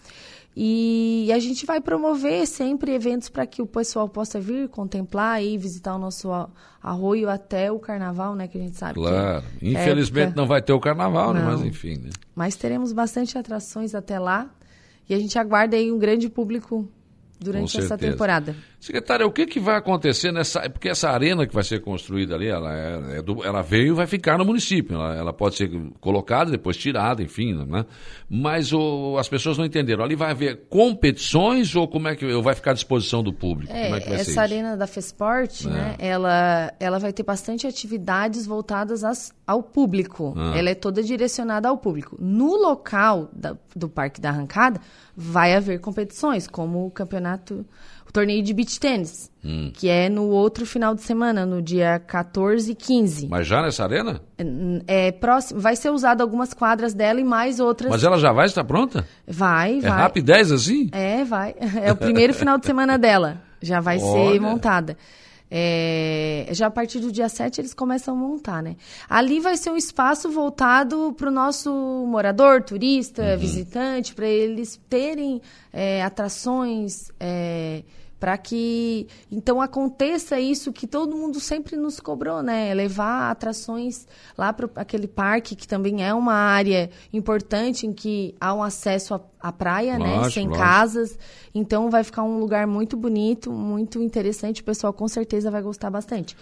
E 0.58 1.30
a 1.34 1.40
gente 1.40 1.66
vai 1.66 1.82
promover 1.82 2.48
sempre 2.48 2.94
eventos 2.94 3.28
para 3.28 3.46
que 3.46 3.62
o 3.62 3.66
pessoal 3.66 4.08
possa 4.08 4.40
vir 4.40 4.70
contemplar 4.70 5.44
e 5.44 5.58
visitar 5.58 5.94
o 5.96 6.00
nosso 6.00 6.30
arroio 6.82 7.30
até 7.30 7.70
o 7.70 7.78
carnaval, 7.78 8.34
né? 8.36 8.48
Que 8.48 8.58
a 8.58 8.62
gente 8.62 8.78
sabe. 8.78 8.94
Claro. 8.94 9.44
Que 9.60 9.72
Infelizmente 9.72 10.28
época... 10.28 10.42
não 10.42 10.48
vai 10.48 10.62
ter 10.62 10.72
o 10.72 10.80
carnaval, 10.80 11.34
né? 11.34 11.42
Mas 11.44 11.62
enfim. 11.62 11.98
Né? 11.98 12.10
Mas 12.34 12.56
teremos 12.56 12.94
bastante 12.94 13.38
atrações 13.38 13.94
até 13.94 14.18
lá. 14.18 14.50
E 15.10 15.14
a 15.14 15.20
gente 15.20 15.38
aguarda 15.38 15.76
aí 15.76 15.92
um 15.92 16.00
grande 16.00 16.30
público 16.30 16.90
durante 17.38 17.78
essa 17.78 17.98
temporada. 17.98 18.56
Secretária, 18.86 19.26
o 19.26 19.32
que, 19.32 19.48
que 19.48 19.60
vai 19.60 19.78
acontecer 19.78 20.32
nessa. 20.32 20.70
Porque 20.70 20.88
essa 20.88 21.10
arena 21.10 21.48
que 21.48 21.54
vai 21.56 21.64
ser 21.64 21.82
construída 21.82 22.36
ali, 22.36 22.48
ela, 22.48 22.72
é, 22.72 23.18
é 23.18 23.22
do, 23.24 23.44
ela 23.44 23.64
veio 23.64 23.88
e 23.88 23.92
vai 23.94 24.06
ficar 24.06 24.38
no 24.38 24.46
município. 24.46 24.96
Ela, 24.96 25.16
ela, 25.16 25.34
pode 25.34 25.56
ser 25.56 25.72
colocada, 26.00 26.52
depois 26.52 26.78
tirada, 26.78 27.24
enfim, 27.24 27.56
né? 27.66 27.84
Mas 28.30 28.72
o, 28.72 29.18
as 29.18 29.28
pessoas 29.28 29.58
não 29.58 29.66
entenderam. 29.66 30.04
Ali 30.04 30.16
vai 30.16 30.30
haver 30.30 30.68
competições 30.70 31.76
ou 31.76 31.88
como 31.88 32.10
é 32.10 32.16
que 32.16 32.32
ou 32.32 32.44
vai 32.44 32.54
ficar 32.54 32.72
à 32.72 32.74
disposição 32.76 33.24
do 33.24 33.34
público? 33.34 33.74
É, 33.74 33.86
como 33.86 33.96
é 33.96 34.02
que 34.02 34.10
vai 34.10 34.20
essa 34.20 34.32
ser 34.32 34.40
arena 34.40 34.70
isso? 34.70 34.78
da 34.78 34.86
Fesport, 34.86 35.66
é. 35.66 35.70
né? 35.70 35.96
Ela, 35.98 36.72
ela 36.80 37.00
vai 37.00 37.12
ter 37.12 37.24
bastante 37.24 37.66
atividades 37.66 38.46
voltadas 38.46 39.04
às, 39.04 39.34
ao 39.48 39.64
público. 39.64 40.36
Ah. 40.38 40.56
Ela 40.56 40.70
é 40.70 40.76
toda 40.76 41.02
direcionada 41.02 41.68
ao 41.68 41.78
público. 41.80 42.18
No 42.20 42.56
local 42.56 43.32
da, 43.34 43.58
do 43.76 43.90
Parque 43.90 44.22
da 44.22 44.30
Arrancada, 44.30 44.80
vai 45.18 45.56
haver 45.56 45.80
competições, 45.80 46.48
como 46.48 46.86
o 46.86 46.92
campeonato 46.92 47.66
torneio 48.12 48.42
de 48.42 48.54
beach 48.54 48.80
tênis, 48.80 49.32
hum. 49.44 49.72
que 49.74 49.90
é 49.90 50.10
no 50.10 50.28
outro 50.28 50.66
final 50.66 50.96
de 50.96 51.02
semana, 51.02 51.46
no 51.46 51.62
dia 51.62 52.00
14 52.00 52.72
e 52.72 52.76
15. 52.76 53.28
Mas 53.28 53.46
já 53.46 53.62
nessa 53.62 53.84
arena? 53.84 54.22
É, 54.88 55.08
é 55.08 55.12
próximo, 55.12 55.60
vai 55.60 55.76
ser 55.76 55.90
usado 55.90 56.22
algumas 56.22 56.54
quadras 56.54 56.94
dela 56.94 57.20
e 57.20 57.24
mais 57.24 57.60
outras. 57.60 57.90
Mas 57.90 58.04
ela 58.04 58.18
já 58.18 58.32
vai 58.32 58.46
estar 58.46 58.64
pronta? 58.64 59.06
Vai, 59.28 59.80
é 59.80 59.82
vai. 59.82 59.92
É 59.92 59.94
rapidez 59.94 60.52
assim? 60.52 60.90
É, 60.92 61.24
vai. 61.24 61.56
É 61.82 61.92
o 61.92 61.96
primeiro 61.96 62.34
final 62.36 62.58
de 62.58 62.66
semana 62.66 62.98
dela. 62.98 63.42
Já 63.62 63.80
vai 63.80 63.98
Olha. 64.00 64.34
ser 64.34 64.40
montada. 64.40 64.98
É, 65.50 66.48
já 66.52 66.68
a 66.68 66.72
partir 66.72 67.00
do 67.00 67.12
dia 67.12 67.30
7 67.30 67.62
eles 67.62 67.74
começam 67.74 68.16
a 68.16 68.18
montar, 68.18 68.64
né? 68.64 68.76
Ali 69.08 69.40
vai 69.40 69.56
ser 69.58 69.70
um 69.70 69.78
espaço 69.78 70.30
voltado 70.30 71.14
para 71.16 71.30
o 71.30 71.32
nosso 71.32 71.72
morador, 72.08 72.64
turista, 72.64 73.22
uhum. 73.22 73.38
visitante, 73.38 74.16
para 74.16 74.28
eles 74.28 74.80
terem 74.90 75.42
é, 75.72 76.04
atrações. 76.04 77.12
É, 77.20 77.84
para 78.20 78.38
que 78.38 79.08
então 79.32 79.62
aconteça 79.62 80.40
isso 80.40 80.72
que 80.72 80.88
todo 80.88 81.16
mundo 81.16 81.40
sempre 81.40 81.76
nos 81.76 82.00
cobrou, 82.00 82.42
né? 82.42 82.74
Levar 82.74 83.30
atrações 83.30 84.08
lá 84.38 84.54
para 84.54 84.70
aquele 84.76 85.08
parque 85.08 85.56
que 85.56 85.68
também 85.68 86.04
é 86.04 86.14
uma 86.14 86.34
área 86.34 86.90
importante 87.12 87.86
em 87.86 87.94
que 87.94 88.34
há 88.40 88.54
um 88.54 88.64
acesso 88.64 89.14
à, 89.14 89.22
à 89.40 89.52
praia, 89.52 90.00
né? 90.00 90.06
lógico, 90.06 90.24
né? 90.24 90.30
Sem 90.32 90.48
lógico. 90.48 90.64
casas, 90.64 91.20
então 91.54 91.90
vai 91.90 92.04
ficar 92.04 92.24
um 92.24 92.40
lugar 92.40 92.66
muito 92.66 92.96
bonito, 92.96 93.52
muito 93.52 94.02
interessante. 94.02 94.62
O 94.62 94.66
pessoal 94.66 94.94
com 94.94 95.08
certeza 95.08 95.52
vai 95.52 95.62
gostar 95.62 95.90
bastante. 95.90 96.36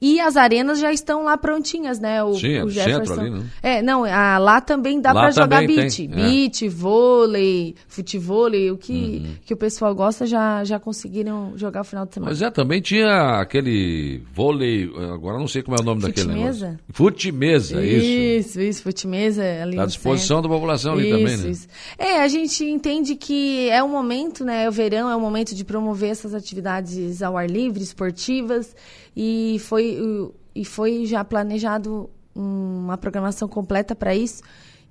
E 0.00 0.20
as 0.20 0.36
arenas 0.36 0.80
já 0.80 0.92
estão 0.92 1.24
lá 1.24 1.36
prontinhas, 1.36 1.98
né? 1.98 2.22
O, 2.22 2.34
Sim, 2.34 2.60
o 2.62 2.68
Jefferson. 2.68 3.20
Ali, 3.20 3.30
né? 3.30 3.44
É, 3.62 3.82
não, 3.82 4.04
a, 4.04 4.36
lá 4.38 4.60
também 4.60 5.00
dá 5.00 5.12
para 5.12 5.30
jogar 5.30 5.66
beat. 5.66 5.96
Tem, 5.96 6.10
é. 6.12 6.14
Beat, 6.14 6.68
vôlei, 6.68 7.74
futevôlei, 7.88 8.70
o 8.70 8.76
que, 8.76 8.92
uhum. 8.92 9.34
que 9.46 9.54
o 9.54 9.56
pessoal 9.56 9.94
gosta 9.94 10.26
já, 10.26 10.62
já 10.64 10.78
conseguiram 10.78 11.52
jogar 11.56 11.80
o 11.80 11.84
final 11.84 12.04
de 12.04 12.14
semana. 12.14 12.30
Mas 12.30 12.42
é, 12.42 12.50
também 12.50 12.80
tinha 12.82 13.40
aquele 13.40 14.22
vôlei, 14.34 14.90
agora 15.12 15.38
não 15.38 15.48
sei 15.48 15.62
como 15.62 15.76
é 15.76 15.80
o 15.80 15.84
nome 15.84 16.02
daquele 16.02 16.28
Fute-mesa? 16.28 16.66
negócio. 16.66 16.84
Fute-mesa, 16.92 17.84
isso. 17.84 18.06
Isso, 18.06 18.60
isso, 18.60 18.82
fute-mesa 18.82 19.42
ali 19.62 19.76
Tá 19.76 19.82
à 19.82 19.84
no 19.84 19.90
disposição 19.90 20.36
centro. 20.36 20.50
da 20.50 20.54
população 20.54 20.92
ali 20.92 21.08
isso, 21.08 21.18
também, 21.18 21.36
né? 21.36 21.48
Isso. 21.50 21.68
É, 21.98 22.22
a 22.22 22.28
gente 22.28 22.64
entende 22.64 23.14
que 23.14 23.70
é 23.70 23.82
o 23.82 23.88
momento, 23.88 24.44
né? 24.44 24.68
O 24.68 24.72
verão 24.72 25.08
é 25.08 25.16
o 25.16 25.20
momento 25.20 25.54
de 25.54 25.64
promover 25.64 26.10
essas 26.10 26.34
atividades 26.34 27.22
ao 27.22 27.36
ar 27.36 27.48
livre, 27.48 27.82
esportivas, 27.82 28.74
e 29.16 29.58
foi, 29.60 29.83
o- 30.00 30.34
e 30.54 30.64
foi 30.64 31.04
já 31.06 31.24
planejado 31.24 32.08
uma 32.34 32.96
programação 32.98 33.48
completa 33.48 33.94
para 33.94 34.14
isso 34.14 34.42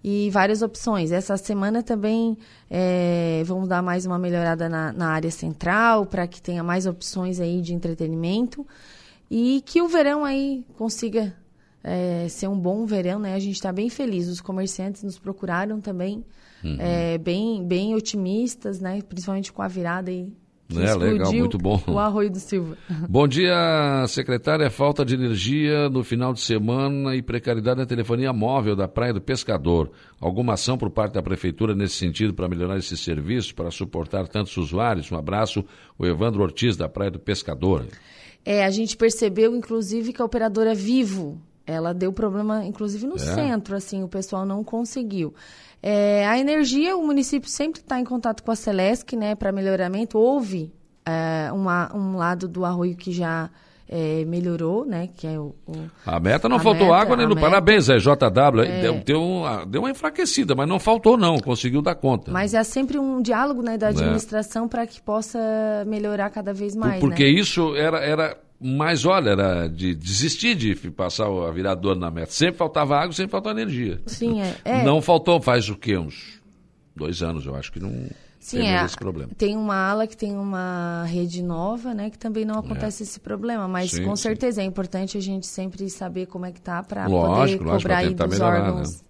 e 0.03 0.29
várias 0.31 0.61
opções. 0.61 1.11
Essa 1.11 1.35
semana 1.37 1.81
também 1.83 2.37
é, 2.69 3.41
vamos 3.45 3.67
dar 3.69 3.81
mais 3.81 4.05
uma 4.05 4.17
melhorada 4.19 4.67
na, 4.69 4.91
na 4.93 5.07
área 5.09 5.31
central 5.31 6.05
para 6.05 6.27
que 6.27 6.41
tenha 6.41 6.63
mais 6.63 6.85
opções 6.85 7.39
aí 7.39 7.61
de 7.61 7.73
entretenimento 7.73 8.65
e 9.31 9.61
que 9.65 9.81
o 9.81 9.87
verão 9.87 10.23
aí 10.25 10.65
consiga 10.77 11.33
é, 11.83 12.27
ser 12.29 12.47
um 12.47 12.57
bom 12.57 12.85
verão, 12.85 13.19
né? 13.19 13.33
A 13.33 13.39
gente 13.39 13.55
está 13.55 13.71
bem 13.71 13.89
feliz. 13.89 14.27
Os 14.29 14.39
comerciantes 14.39 15.03
nos 15.03 15.17
procuraram 15.19 15.81
também, 15.81 16.23
Uhum. 16.63 16.77
é, 16.79 17.17
bem, 17.17 17.61
bem 17.65 17.93
otimistas, 17.93 18.79
né? 18.79 19.01
Principalmente 19.01 19.51
com 19.51 19.61
a 19.61 19.67
virada 19.67 20.09
aí. 20.09 20.31
Que 20.73 20.85
É, 20.85 20.95
legal, 20.95 21.33
muito 21.33 21.57
bom. 21.57 21.81
O 21.87 21.99
Arroio 21.99 22.29
do 22.29 22.39
Silva. 22.39 22.77
Bom 23.09 23.27
dia, 23.27 24.05
secretária. 24.07 24.69
Falta 24.69 25.05
de 25.05 25.15
energia 25.15 25.89
no 25.89 26.03
final 26.03 26.33
de 26.33 26.41
semana 26.41 27.15
e 27.15 27.21
precariedade 27.21 27.79
na 27.79 27.85
telefonia 27.85 28.33
móvel 28.33 28.75
da 28.75 28.87
Praia 28.87 29.13
do 29.13 29.21
Pescador. 29.21 29.91
Alguma 30.19 30.53
ação 30.53 30.77
por 30.77 30.89
parte 30.89 31.13
da 31.13 31.21
Prefeitura 31.21 31.75
nesse 31.75 31.95
sentido 31.95 32.33
para 32.33 32.47
melhorar 32.47 32.77
esse 32.77 32.97
serviço, 32.97 33.53
para 33.55 33.71
suportar 33.71 34.27
tantos 34.27 34.55
usuários? 34.57 35.11
Um 35.11 35.17
abraço, 35.17 35.63
o 35.97 36.05
Evandro 36.05 36.41
Ortiz, 36.41 36.75
da 36.75 36.89
Praia 36.89 37.11
do 37.11 37.19
Pescador. 37.19 37.85
É, 38.45 38.65
a 38.65 38.69
gente 38.69 38.97
percebeu, 38.97 39.55
inclusive, 39.55 40.11
que 40.11 40.21
a 40.21 40.25
operadora 40.25 40.75
Vivo, 40.75 41.41
ela 41.65 41.93
deu 41.93 42.11
problema, 42.11 42.65
inclusive, 42.65 43.05
no 43.07 43.15
É? 43.15 43.19
centro, 43.19 43.75
assim, 43.75 44.03
o 44.03 44.07
pessoal 44.07 44.45
não 44.45 44.63
conseguiu. 44.63 45.33
É, 45.81 46.25
a 46.27 46.37
energia, 46.39 46.95
o 46.95 47.05
município 47.05 47.49
sempre 47.49 47.81
está 47.81 47.99
em 47.99 48.03
contato 48.05 48.41
com 48.43 48.51
a 48.51 48.55
Celesc, 48.55 49.15
né, 49.15 49.35
para 49.35 49.51
melhoramento. 49.51 50.17
Houve 50.17 50.71
é, 51.05 51.51
uma- 51.51 51.93
um 51.93 52.15
lado 52.15 52.47
do 52.47 52.63
arroio 52.63 52.95
que 52.95 53.11
já 53.11 53.49
é, 53.89 54.23
melhorou, 54.25 54.85
né, 54.85 55.09
que 55.13 55.27
é 55.27 55.37
o... 55.37 55.53
o- 55.67 55.89
A 56.05 56.17
meta 56.19 56.47
não 56.49 56.55
A 56.55 56.59
faltou 56.59 56.87
meta, 56.87 56.95
água, 56.97 57.17
né? 57.17 57.23
No 57.23 57.35
meta. 57.35 57.41
É. 57.45 57.49
Parabéns, 57.49 57.89
é 57.89 57.97
JW. 57.97 58.81
Deu, 58.81 58.93
deu, 59.05 59.21
uma, 59.21 59.65
deu 59.65 59.81
uma 59.81 59.91
enfraquecida, 59.91 60.55
mas 60.55 60.67
não 60.67 60.79
faltou, 60.79 61.17
não. 61.17 61.37
Conseguiu 61.37 61.81
dar 61.81 61.93
conta. 61.95 62.31
Mas 62.31 62.53
é 62.53 62.63
sempre 62.63 62.97
um 62.97 63.21
diálogo, 63.21 63.61
né, 63.61 63.77
da 63.77 63.89
administração 63.89 64.67
para 64.69 64.87
que 64.87 65.01
possa 65.01 65.37
melhorar 65.85 66.29
cada 66.29 66.53
vez 66.53 66.75
mais, 66.75 66.95
É. 66.95 66.99
Porque 67.01 67.23
né? 67.23 67.29
isso 67.29 67.75
era, 67.75 67.97
era 67.99 68.37
mais, 68.63 69.05
olha, 69.05 69.31
era 69.31 69.67
de 69.67 69.93
desistir 69.93 70.55
de 70.55 70.73
passar 70.91 71.25
a 71.25 71.75
do 71.75 71.89
ano 71.89 71.99
na 71.99 72.09
meta. 72.09 72.31
Sempre 72.31 72.57
faltava 72.57 72.97
água, 72.97 73.11
sempre 73.11 73.31
faltava 73.31 73.59
energia. 73.59 73.99
Sim, 74.05 74.41
é. 74.41 74.55
é. 74.63 74.83
Não 74.83 75.01
faltou, 75.01 75.41
faz 75.41 75.69
o 75.69 75.75
quê? 75.75 75.97
Uns 75.97 76.41
dois 76.95 77.21
anos, 77.21 77.45
eu 77.45 77.55
acho 77.55 77.71
que 77.71 77.79
não 77.79 77.91
Sim, 78.39 78.57
teve 78.57 78.69
é. 78.69 78.85
esse 78.85 78.97
problema. 78.97 79.31
Tem 79.37 79.57
uma 79.57 79.75
ala 79.75 80.07
que 80.07 80.15
tem 80.15 80.37
uma 80.37 81.05
rede 81.05 81.43
nova, 81.43 81.93
né? 81.93 82.09
Que 82.09 82.17
também 82.17 82.45
não 82.45 82.59
acontece 82.59 83.03
esse 83.03 83.19
problema. 83.19 83.67
Mas 83.67 83.93
É. 83.93 83.97
Sim, 83.97 84.05
com 84.05 84.15
sim. 84.15 84.23
certeza 84.23 84.61
é 84.61 84.65
importante 84.65 85.17
a 85.17 85.21
gente 85.21 85.45
sempre 85.45 85.89
saber 85.89 86.27
como 86.27 86.45
é 86.45 86.51
que 86.51 86.61
tá 86.61 86.81
para 86.83 87.03
poder 87.05 87.15
lógico, 87.15 87.65
cobrar 87.65 87.97
aí 87.97 88.13
dos 88.13 88.29
melhorar, 88.29 88.61
órgãos 88.61 89.03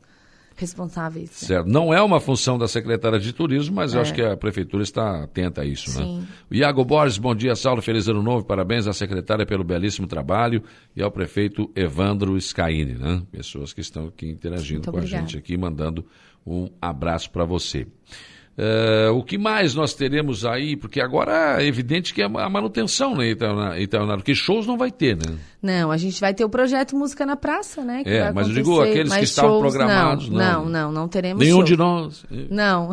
responsáveis. 0.55 1.29
né? 1.29 1.47
Certo. 1.47 1.67
Não 1.67 1.93
é 1.93 2.01
uma 2.01 2.19
função 2.19 2.57
da 2.57 2.67
secretária 2.67 3.19
de 3.19 3.33
turismo, 3.33 3.75
mas 3.75 3.93
eu 3.93 3.99
É. 3.99 4.01
acho 4.01 4.13
que 4.13 4.21
a 4.21 4.35
prefeitura 4.37 4.83
está 4.83 5.23
atenta 5.23 5.61
a 5.61 5.65
isso, 5.65 5.89
né? 5.99 6.05
Sim. 6.05 6.27
O 6.49 6.55
Iago 6.55 6.83
Borges, 6.85 7.17
bom 7.17 7.33
dia, 7.35 7.55
Saulo, 7.55 7.81
feliz 7.81 8.07
ano 8.07 8.21
novo, 8.23 8.45
parabéns 8.45 8.87
à 8.87 8.93
secretária 8.93 9.45
pelo 9.45 9.63
belíssimo 9.63 10.07
trabalho 10.07 10.63
e 10.95 11.01
ao 11.01 11.11
prefeito 11.11 11.69
Evandro 11.75 12.39
Scaini, 12.39 12.93
né? 12.95 13.21
Pessoas 13.31 13.73
que 13.73 13.81
estão 13.81 14.07
aqui 14.07 14.27
interagindo 14.29 14.81
Muito 14.81 14.91
com 14.91 14.97
a 14.97 15.05
gente 15.05 15.37
aqui, 15.37 15.57
mandando 15.57 16.05
um 16.45 16.69
abraço 16.81 17.29
para 17.31 17.45
você. 17.45 17.87
Eh, 18.55 19.09
o 19.09 19.23
que 19.23 19.35
mais 19.35 19.73
nós 19.73 19.95
teremos 19.95 20.45
aí? 20.45 20.75
Porque 20.75 21.01
agora 21.01 21.59
é 21.59 21.65
evidente 21.65 22.13
que 22.13 22.21
é 22.21 22.25
a 22.25 22.49
manutenção, 22.49 23.15
né, 23.15 23.31
Itaúna, 23.31 24.15
porque 24.15 24.35
shows 24.35 24.67
não 24.67 24.77
vai 24.77 24.91
ter, 24.91 25.17
né? 25.17 25.37
Não, 25.59 25.89
a 25.89 25.97
gente 25.97 26.21
vai 26.21 26.35
ter 26.35 26.45
o 26.45 26.49
projeto 26.49 26.95
Música 26.95 27.25
na 27.25 27.35
Praça, 27.35 27.81
né? 27.83 28.03
que 28.03 28.09
É, 28.09 28.31
mas 28.31 28.47
eu 28.47 28.53
digo 28.53 28.79
aqueles 28.79 29.11
que 29.11 29.23
estavam 29.23 29.59
shows, 29.59 29.61
programados, 29.73 30.29
Não, 30.29 30.37
não. 30.37 30.65
não, 30.65 30.69
não, 30.69 30.91
não 30.91 31.07
teremos 31.07 31.43
Nenhum 31.43 31.57
show. 31.57 31.63
de 31.63 31.77
nós. 31.77 32.25
Não. 32.51 32.91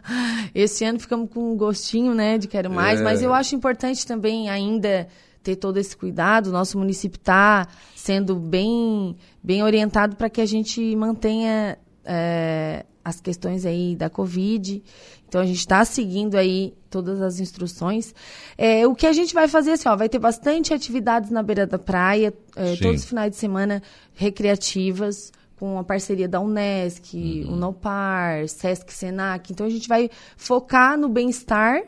Esse 0.54 0.84
ano 0.84 1.00
ficamos 1.00 1.30
com 1.30 1.52
um 1.52 1.56
gostinho, 1.56 2.14
né, 2.14 2.36
de 2.36 2.46
quero 2.46 2.70
mais, 2.70 3.00
É. 3.00 3.02
mas 3.02 3.22
eu 3.22 3.32
acho 3.32 3.54
importante 3.54 4.06
também 4.06 4.50
ainda 4.50 5.08
ter 5.42 5.56
todo 5.56 5.78
esse 5.78 5.96
cuidado. 5.96 6.48
O 6.48 6.52
nosso 6.52 6.76
município 6.76 7.16
está 7.16 7.66
sendo 7.96 8.34
bem, 8.36 9.16
bem 9.42 9.62
orientado 9.62 10.16
para 10.16 10.28
que 10.28 10.42
a 10.42 10.46
gente 10.46 10.94
mantenha 10.96 11.78
é, 12.04 12.67
as 13.08 13.20
questões 13.20 13.64
aí 13.66 13.96
da 13.96 14.08
Covid. 14.08 14.82
Então 15.28 15.40
a 15.40 15.46
gente 15.46 15.58
está 15.58 15.84
seguindo 15.84 16.36
aí 16.36 16.74
todas 16.88 17.20
as 17.20 17.38
instruções. 17.40 18.14
É, 18.56 18.86
o 18.86 18.94
que 18.94 19.06
a 19.06 19.12
gente 19.12 19.34
vai 19.34 19.46
fazer 19.48 19.72
assim, 19.72 19.88
ó, 19.88 19.96
vai 19.96 20.08
ter 20.08 20.18
bastante 20.18 20.72
atividades 20.72 21.30
na 21.30 21.42
beira 21.42 21.66
da 21.66 21.78
praia, 21.78 22.32
é, 22.56 22.76
todos 22.76 23.02
os 23.02 23.08
finais 23.08 23.30
de 23.30 23.36
semana 23.36 23.82
recreativas 24.14 25.32
com 25.58 25.78
a 25.78 25.84
parceria 25.84 26.28
da 26.28 26.40
Unesc, 26.40 27.14
Uhum. 27.16 27.54
Unopar, 27.54 28.48
Sesc 28.48 28.92
Senac. 28.92 29.52
Então 29.52 29.66
a 29.66 29.70
gente 29.70 29.88
vai 29.88 30.08
focar 30.36 30.96
no 30.96 31.08
bem-estar, 31.08 31.82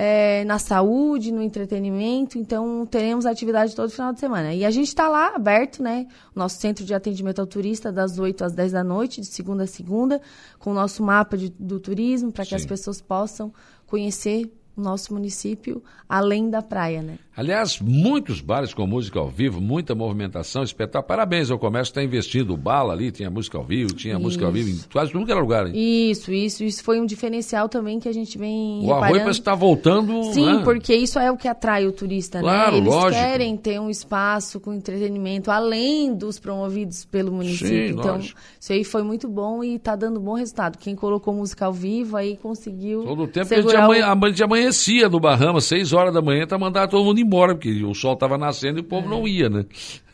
eh, 0.00 0.44
na 0.44 0.60
saúde, 0.60 1.32
no 1.32 1.42
entretenimento. 1.42 2.38
Então 2.38 2.86
teremos 2.86 3.26
atividade 3.26 3.74
todo 3.74 3.90
final 3.90 4.12
de 4.12 4.20
semana. 4.20 4.54
E 4.54 4.64
a 4.64 4.70
gente 4.70 4.86
está 4.86 5.08
lá 5.08 5.34
aberto, 5.34 5.82
né? 5.82 6.06
O 6.36 6.38
nosso 6.38 6.60
centro 6.60 6.84
de 6.84 6.94
atendimento 6.94 7.40
ao 7.40 7.46
turista 7.48 7.90
das 7.90 8.16
8 8.16 8.44
às 8.44 8.52
10 8.52 8.70
da 8.72 8.84
noite, 8.84 9.20
de 9.20 9.26
segunda 9.26 9.64
a 9.64 9.66
segunda, 9.66 10.20
com 10.60 10.70
o 10.70 10.74
nosso 10.74 11.02
mapa 11.02 11.36
de- 11.36 11.52
do 11.58 11.80
turismo, 11.80 12.30
para 12.30 12.44
que 12.44 12.50
Sim. 12.50 12.56
as 12.56 12.64
pessoas 12.66 13.00
possam 13.00 13.52
conhecer 13.86 14.48
o 14.78 14.82
nosso 14.82 15.12
município 15.12 15.82
além 16.08 16.48
da 16.48 16.62
praia, 16.62 17.02
né? 17.02 17.18
Aliás, 17.36 17.78
muitos 17.80 18.40
bares 18.40 18.72
com 18.74 18.84
música 18.86 19.18
ao 19.20 19.28
vivo, 19.28 19.60
muita 19.60 19.94
movimentação, 19.94 20.62
espetáculo. 20.64 21.06
Parabéns 21.06 21.50
ao 21.50 21.58
comércio 21.58 21.90
está 21.92 22.02
investindo. 22.02 22.56
Bala 22.56 22.92
ali 22.94 23.12
tinha 23.12 23.30
música 23.30 23.56
ao 23.58 23.64
vivo, 23.64 23.92
tinha 23.92 24.18
música 24.18 24.44
ao 24.46 24.50
vivo 24.50 24.70
em 24.70 24.78
quase 24.92 25.12
tudo 25.12 25.24
que 25.24 25.30
era 25.30 25.40
lugar. 25.40 25.66
hein? 25.68 25.72
Isso, 26.10 26.32
isso, 26.32 26.64
isso 26.64 26.82
foi 26.82 26.98
um 27.00 27.06
diferencial 27.06 27.68
também 27.68 28.00
que 28.00 28.08
a 28.08 28.12
gente 28.12 28.36
vem 28.38 28.80
O 28.82 28.92
reparando. 28.94 29.24
que 29.24 29.30
está 29.30 29.54
voltando. 29.54 30.32
Sim, 30.32 30.56
né? 30.56 30.62
porque 30.64 30.94
isso 30.94 31.18
é 31.18 31.30
o 31.30 31.36
que 31.36 31.46
atrai 31.46 31.86
o 31.86 31.92
turista, 31.92 32.40
Claro, 32.40 32.72
né? 32.72 32.78
Eles 32.78 32.88
lógico. 32.92 33.22
querem 33.22 33.56
ter 33.56 33.78
um 33.80 33.88
espaço 33.90 34.58
com 34.58 34.72
entretenimento 34.74 35.50
além 35.50 36.12
dos 36.14 36.40
promovidos 36.40 37.04
pelo 37.04 37.30
município. 37.30 37.68
Sim, 37.68 37.92
então, 38.00 38.14
lógico. 38.16 38.40
isso 38.58 38.72
aí 38.72 38.82
foi 38.82 39.02
muito 39.04 39.28
bom 39.28 39.62
e 39.62 39.76
está 39.76 39.94
dando 39.94 40.18
bom 40.18 40.34
resultado. 40.34 40.76
Quem 40.76 40.96
colocou 40.96 41.32
música 41.34 41.66
ao 41.66 41.72
vivo 41.72 42.16
aí 42.16 42.36
conseguiu 42.36 43.04
Todo 43.04 43.22
o 43.24 43.28
tempo 43.28 43.46
que 43.48 43.54
a 43.54 43.60
gente, 43.62 43.76
amanhe, 43.76 44.02
o... 44.02 44.06
a 44.06 44.28
gente 44.28 44.42
amanhecia 44.68 45.08
no 45.08 45.18
Bahamas, 45.18 45.64
seis 45.64 45.92
horas 45.92 46.12
da 46.12 46.20
manhã, 46.20 46.46
para 46.46 46.58
mandar 46.58 46.88
todo 46.88 47.04
mundo 47.04 47.20
embora, 47.20 47.54
porque 47.54 47.82
o 47.84 47.94
sol 47.94 48.14
estava 48.14 48.36
nascendo 48.36 48.78
e 48.78 48.82
o 48.82 48.84
povo 48.84 49.08
não 49.08 49.26
ia, 49.26 49.48
né? 49.48 49.64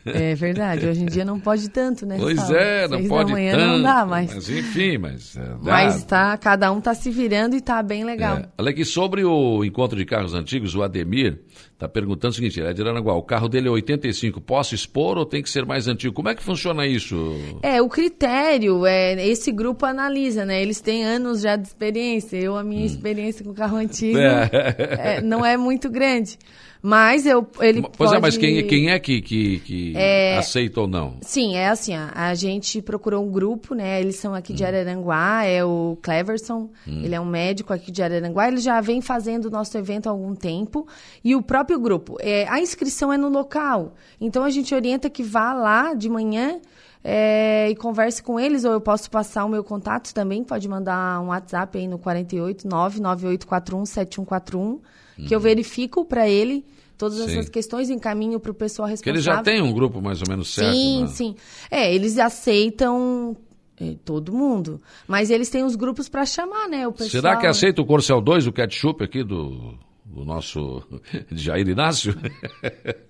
É 0.05 0.35
verdade, 0.35 0.87
hoje 0.87 1.01
em 1.01 1.05
dia 1.05 1.25
não 1.25 1.39
pode 1.39 1.69
tanto, 1.69 2.05
né? 2.05 2.17
Pois 2.19 2.49
é, 2.51 2.87
não 2.87 2.97
Seis 2.99 3.09
pode 3.09 3.27
da 3.29 3.33
manhã 3.33 3.51
tanto. 3.53 3.65
não 3.65 3.81
dá, 3.81 4.05
mas, 4.05 4.33
Mas 4.33 4.49
enfim, 4.49 4.97
mas... 4.97 5.35
é, 5.35 5.39
dá. 5.41 5.57
mas 5.63 6.03
tá, 6.03 6.37
cada 6.37 6.71
um 6.71 6.79
tá 6.79 6.93
se 6.93 7.09
virando 7.09 7.55
e 7.55 7.61
tá 7.61 7.81
bem 7.81 8.03
legal. 8.03 8.37
É. 8.37 8.49
Olha 8.57 8.69
aqui, 8.69 8.85
sobre 8.85 9.23
o 9.23 9.63
encontro 9.65 9.97
de 9.97 10.05
carros 10.05 10.33
antigos, 10.33 10.75
o 10.75 10.83
Ademir 10.83 11.39
está 11.73 11.89
perguntando 11.89 12.31
o 12.31 12.35
seguinte, 12.35 12.59
ele 12.59 12.69
é 12.69 12.73
de 12.73 12.81
Aranaguá, 12.81 13.15
o 13.15 13.23
carro 13.23 13.49
dele 13.49 13.67
é 13.67 13.71
85, 13.71 14.39
posso 14.41 14.75
expor 14.75 15.17
ou 15.17 15.25
tem 15.25 15.41
que 15.41 15.49
ser 15.49 15.65
mais 15.65 15.87
antigo? 15.87 16.13
Como 16.13 16.29
é 16.29 16.35
que 16.35 16.43
funciona 16.43 16.85
isso? 16.85 17.35
É, 17.61 17.81
o 17.81 17.89
critério, 17.89 18.85
é, 18.85 19.27
esse 19.27 19.51
grupo 19.51 19.85
analisa, 19.85 20.45
né? 20.45 20.61
Eles 20.61 20.79
têm 20.79 21.03
anos 21.03 21.41
já 21.41 21.55
de 21.55 21.67
experiência. 21.67 22.37
Eu, 22.37 22.55
a 22.55 22.63
minha 22.63 22.85
experiência 22.85 23.43
com 23.43 23.53
carro 23.53 23.77
antigo 23.77 24.05
Hum. 24.15 24.21
É. 24.21 25.17
é, 25.17 25.21
não 25.21 25.45
é 25.45 25.57
muito 25.57 25.89
grande. 25.89 26.37
Mas 26.81 27.25
eu, 27.25 27.47
ele 27.59 27.81
Pois 27.81 28.11
pode... 28.11 28.15
é, 28.15 28.19
mas 28.19 28.37
quem, 28.37 28.65
quem 28.67 28.91
é 28.91 28.99
que, 28.99 29.19
que, 29.19 29.59
que 29.59 29.94
aceita 30.37 30.81
ou 30.81 30.87
não? 30.87 31.17
Sim, 31.21 31.55
é 31.55 31.69
assim, 31.69 31.93
ó, 31.95 32.09
a 32.13 32.33
gente 32.35 32.81
procurou 32.81 33.23
um 33.23 33.31
grupo, 33.31 33.73
né? 33.73 33.99
Eles 33.99 34.15
são 34.17 34.33
aqui 34.33 34.53
de 34.53 34.63
Hum. 34.63 34.67
Araranguá, 34.67 35.45
é 35.45 35.63
o 35.63 35.97
Cleverson, 36.01 36.69
ele 36.85 37.15
é 37.15 37.19
um 37.19 37.25
médico 37.25 37.73
aqui 37.73 37.91
de 37.91 38.03
Araranguá, 38.03 38.47
ele 38.47 38.57
já 38.57 38.79
vem 38.81 39.01
fazendo 39.01 39.45
o 39.45 39.49
nosso 39.49 39.77
evento 39.77 40.07
há 40.07 40.11
algum 40.11 40.35
tempo. 40.35 40.87
E 41.23 41.35
o 41.35 41.41
próprio 41.41 41.79
grupo, 41.79 42.17
é, 42.19 42.47
a 42.49 42.59
inscrição 42.59 43.11
é 43.11 43.17
no 43.17 43.29
local. 43.29 43.95
Então 44.19 44.43
a 44.43 44.49
gente 44.49 44.73
orienta 44.73 45.09
que 45.09 45.23
vá 45.23 45.53
lá 45.53 45.93
de 45.93 46.09
manhã 46.09 46.59
é, 47.03 47.69
e 47.69 47.75
converse 47.75 48.23
com 48.23 48.39
eles, 48.39 48.65
ou 48.65 48.73
eu 48.73 48.81
posso 48.81 49.11
passar 49.11 49.45
o 49.45 49.49
meu 49.49 49.63
contato 49.63 50.11
também, 50.11 50.43
pode 50.43 50.67
mandar 50.67 51.21
um 51.21 51.27
WhatsApp 51.27 51.77
aí 51.77 51.87
no 51.87 51.99
48 51.99 52.67
99841 52.67 53.85
7141, 53.85 54.79
que 55.27 55.35
eu 55.35 55.39
verifico 55.39 56.03
para 56.03 56.27
ele 56.27 56.65
todas 56.97 57.17
Sim. 57.17 57.23
essas 57.23 57.49
questões, 57.49 57.89
encaminho 57.89 58.39
para 58.39 58.51
o 58.51 58.53
pessoal 58.53 58.87
Porque 58.89 59.09
responsável. 59.09 59.33
ele 59.33 59.37
já 59.37 59.43
tem 59.43 59.61
um 59.61 59.73
grupo 59.73 60.01
mais 60.01 60.21
ou 60.21 60.27
menos 60.27 60.53
certo, 60.53 60.73
Sim, 60.73 61.01
né? 61.01 61.07
sim. 61.07 61.35
É, 61.69 61.93
eles 61.93 62.17
aceitam 62.17 63.35
é, 63.79 63.95
todo 64.03 64.31
mundo. 64.31 64.81
Mas 65.07 65.29
eles 65.29 65.49
têm 65.49 65.63
os 65.63 65.75
grupos 65.75 66.07
para 66.07 66.25
chamar, 66.25 66.67
né? 66.69 66.87
O 66.87 66.91
pessoal... 66.91 67.09
Será 67.09 67.37
que 67.37 67.47
aceita 67.47 67.81
o 67.81 67.85
Corcel 67.85 68.21
2, 68.21 68.47
o 68.47 68.53
ketchup 68.53 69.03
aqui 69.03 69.23
do, 69.23 69.77
do 70.05 70.23
nosso 70.23 70.81
Jair 71.31 71.67
Inácio? 71.67 72.15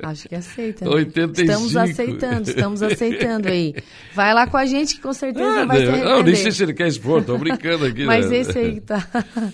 Acho 0.02 0.28
que 0.28 0.36
aceita. 0.36 0.86
Né? 0.86 0.92
85. 0.92 1.42
Estamos 1.42 1.78
aceitando, 1.78 2.50
estamos 2.50 2.82
aceitando 2.82 3.48
aí. 3.48 3.76
Vai 4.14 4.34
lá 4.34 4.48
com 4.48 4.58
a 4.58 4.66
gente 4.66 4.96
que 4.96 5.02
com 5.02 5.14
certeza 5.14 5.62
ah, 5.62 5.66
vai 5.66 5.78
ser. 5.78 6.04
Não, 6.04 6.24
nem 6.24 6.36
sei 6.36 6.52
se 6.52 6.64
ele 6.64 6.74
quer 6.74 6.88
expor, 6.88 7.24
tô 7.24 7.38
brincando 7.38 7.86
aqui. 7.86 8.06
Mas 8.06 8.30
né? 8.30 8.38
esse 8.38 8.58
aí 8.58 8.82
tá. 8.82 9.08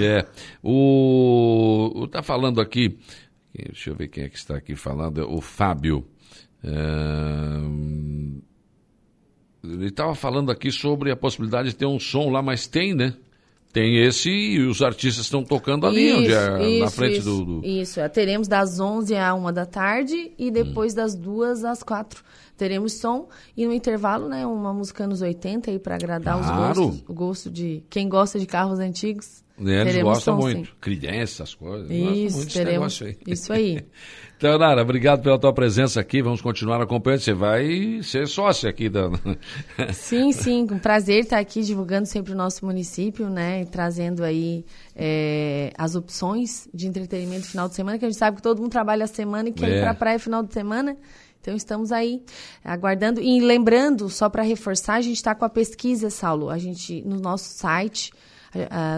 É. 0.00 0.24
O 0.62 2.08
tá 2.10 2.22
falando 2.22 2.58
aqui, 2.58 2.98
deixa 3.66 3.90
eu 3.90 3.94
ver 3.94 4.08
quem 4.08 4.24
é 4.24 4.28
que 4.28 4.36
está 4.36 4.56
aqui 4.56 4.74
falando, 4.74 5.20
é 5.20 5.24
o 5.24 5.40
Fábio. 5.40 6.06
É, 6.62 6.70
ele 9.64 9.88
estava 9.88 10.14
falando 10.14 10.50
aqui 10.50 10.70
sobre 10.70 11.10
a 11.10 11.16
possibilidade 11.16 11.70
de 11.70 11.76
ter 11.76 11.86
um 11.86 11.98
som 11.98 12.30
lá, 12.30 12.42
mas 12.42 12.66
tem, 12.66 12.94
né? 12.94 13.14
Tem 13.72 14.02
esse 14.02 14.30
e 14.30 14.60
os 14.60 14.80
artistas 14.80 15.26
estão 15.26 15.44
tocando 15.44 15.86
ali, 15.86 16.08
isso, 16.08 16.18
onde 16.18 16.32
é 16.32 16.70
isso, 16.70 16.84
na 16.84 16.90
frente 16.90 17.18
isso, 17.18 17.44
do, 17.44 17.60
do, 17.60 17.66
Isso, 17.66 18.00
é, 18.00 18.08
teremos 18.08 18.48
das 18.48 18.80
11 18.80 19.14
à 19.14 19.34
1 19.34 19.52
da 19.52 19.66
tarde 19.66 20.32
e 20.38 20.50
depois 20.50 20.94
hum. 20.94 20.96
das 20.96 21.14
2 21.14 21.64
às 21.64 21.82
4 21.82 22.24
teremos 22.58 22.94
som 22.94 23.28
e 23.56 23.64
no 23.64 23.72
intervalo, 23.72 24.28
né, 24.28 24.44
uma 24.46 24.74
música 24.74 25.04
anos 25.04 25.22
80 25.22 25.70
aí 25.70 25.78
para 25.78 25.94
agradar 25.94 26.38
claro. 26.38 26.70
os 26.70 26.86
gostos, 26.86 27.04
o 27.08 27.14
gosto 27.14 27.50
de 27.50 27.82
quem 27.88 28.08
gosta 28.08 28.38
de 28.38 28.46
carros 28.46 28.78
antigos. 28.78 29.42
Né, 29.58 29.80
eles 29.80 30.02
gostam 30.02 30.36
muito. 30.36 30.72
Crianças, 30.80 31.40
essas 31.40 31.54
coisas. 31.54 31.90
Isso, 31.90 32.48
teremos. 32.48 33.02
Aí. 33.02 33.16
Isso 33.26 33.52
aí. 33.52 33.84
então, 34.38 34.56
Nara, 34.56 34.82
obrigado 34.82 35.20
pela 35.20 35.36
tua 35.36 35.52
presença 35.52 36.00
aqui. 36.00 36.22
Vamos 36.22 36.40
continuar 36.40 36.80
acompanhando. 36.80 37.22
Você 37.22 37.34
vai 37.34 38.00
ser 38.04 38.28
sócia 38.28 38.70
aqui 38.70 38.88
da. 38.88 39.10
sim, 39.92 40.30
sim. 40.30 40.64
Um 40.70 40.78
prazer 40.78 41.24
estar 41.24 41.40
aqui 41.40 41.62
divulgando 41.62 42.06
sempre 42.06 42.32
o 42.32 42.36
nosso 42.36 42.64
município, 42.64 43.28
né? 43.28 43.62
E 43.62 43.66
trazendo 43.66 44.22
aí 44.22 44.64
é, 44.94 45.72
as 45.76 45.96
opções 45.96 46.68
de 46.72 46.86
entretenimento 46.86 47.46
final 47.46 47.68
de 47.68 47.74
semana, 47.74 47.98
que 47.98 48.04
a 48.04 48.08
gente 48.08 48.18
sabe 48.18 48.36
que 48.36 48.42
todo 48.42 48.60
mundo 48.60 48.70
trabalha 48.70 49.04
a 49.04 49.08
semana 49.08 49.48
e 49.48 49.52
quer 49.52 49.70
é. 49.70 49.76
ir 49.78 49.80
para 49.80 49.90
a 49.90 49.94
praia 49.94 50.20
final 50.20 50.44
de 50.44 50.54
semana. 50.54 50.96
Então 51.48 51.56
estamos 51.56 51.92
aí 51.92 52.22
aguardando 52.62 53.22
e 53.22 53.40
lembrando 53.40 54.10
só 54.10 54.28
para 54.28 54.42
reforçar, 54.42 54.96
a 54.96 55.00
gente 55.00 55.16
está 55.16 55.34
com 55.34 55.46
a 55.46 55.48
pesquisa, 55.48 56.10
Saulo, 56.10 56.50
a 56.50 56.58
gente 56.58 57.00
no 57.06 57.18
nosso 57.18 57.48
site 57.48 58.12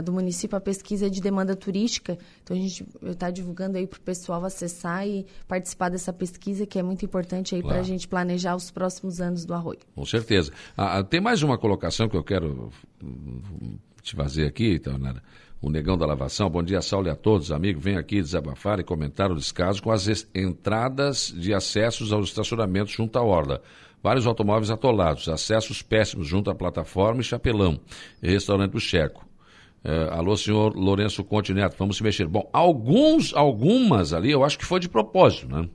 do 0.04 0.12
município 0.12 0.56
a 0.56 0.60
pesquisa 0.60 1.06
é 1.06 1.08
de 1.08 1.20
demanda 1.20 1.54
turística. 1.54 2.18
Então 2.42 2.56
a 2.56 2.60
gente 2.60 2.84
está 3.02 3.30
divulgando 3.30 3.78
aí 3.78 3.86
para 3.86 3.98
o 3.98 4.00
pessoal 4.00 4.44
acessar 4.44 5.06
e 5.06 5.26
participar 5.46 5.90
dessa 5.90 6.12
pesquisa, 6.12 6.66
que 6.66 6.78
é 6.78 6.82
muito 6.82 7.04
importante 7.04 7.54
aí 7.54 7.60
claro. 7.60 7.76
para 7.76 7.80
a 7.80 7.86
gente 7.86 8.08
planejar 8.08 8.56
os 8.56 8.70
próximos 8.70 9.20
anos 9.20 9.44
do 9.44 9.54
arroio. 9.54 9.80
Com 9.94 10.04
certeza. 10.04 10.52
Ah, 10.76 10.98
ah, 10.98 11.04
tem 11.04 11.20
mais 11.20 11.42
uma 11.42 11.58
colocação 11.58 12.08
que 12.08 12.16
eu 12.16 12.24
quero 12.24 12.72
te 14.02 14.14
fazer 14.14 14.46
aqui, 14.46 14.74
então, 14.74 14.98
Nara. 14.98 15.22
O 15.62 15.68
Negão 15.68 15.98
da 15.98 16.06
Lavação, 16.06 16.48
bom 16.48 16.62
dia, 16.62 16.80
Saulo 16.80 17.08
e 17.08 17.10
a 17.10 17.14
todos, 17.14 17.52
amigo. 17.52 17.78
Vem 17.78 17.96
aqui 17.96 18.22
desabafar 18.22 18.80
e 18.80 18.84
comentar 18.84 19.30
o 19.30 19.34
descaso 19.34 19.82
com 19.82 19.90
as 19.90 20.26
entradas 20.34 21.34
de 21.36 21.52
acessos 21.52 22.12
aos 22.14 22.28
estacionamentos 22.28 22.94
junto 22.94 23.18
à 23.18 23.22
Orla. 23.22 23.60
Vários 24.02 24.26
automóveis 24.26 24.70
atolados, 24.70 25.28
acessos 25.28 25.82
péssimos 25.82 26.26
junto 26.26 26.50
à 26.50 26.54
plataforma 26.54 27.20
e 27.20 27.24
chapelão. 27.24 27.78
Restaurante 28.22 28.72
do 28.72 28.80
Checo. 28.80 29.28
É, 29.84 30.08
alô, 30.10 30.36
senhor 30.36 30.74
Lourenço 30.74 31.22
Conte 31.24 31.52
Neto, 31.52 31.76
vamos 31.78 31.98
se 31.98 32.02
mexer. 32.02 32.26
Bom, 32.26 32.48
alguns, 32.52 33.34
algumas 33.34 34.14
ali 34.14 34.30
eu 34.30 34.42
acho 34.44 34.58
que 34.58 34.64
foi 34.64 34.80
de 34.80 34.88
propósito, 34.88 35.48
né? 35.48 35.68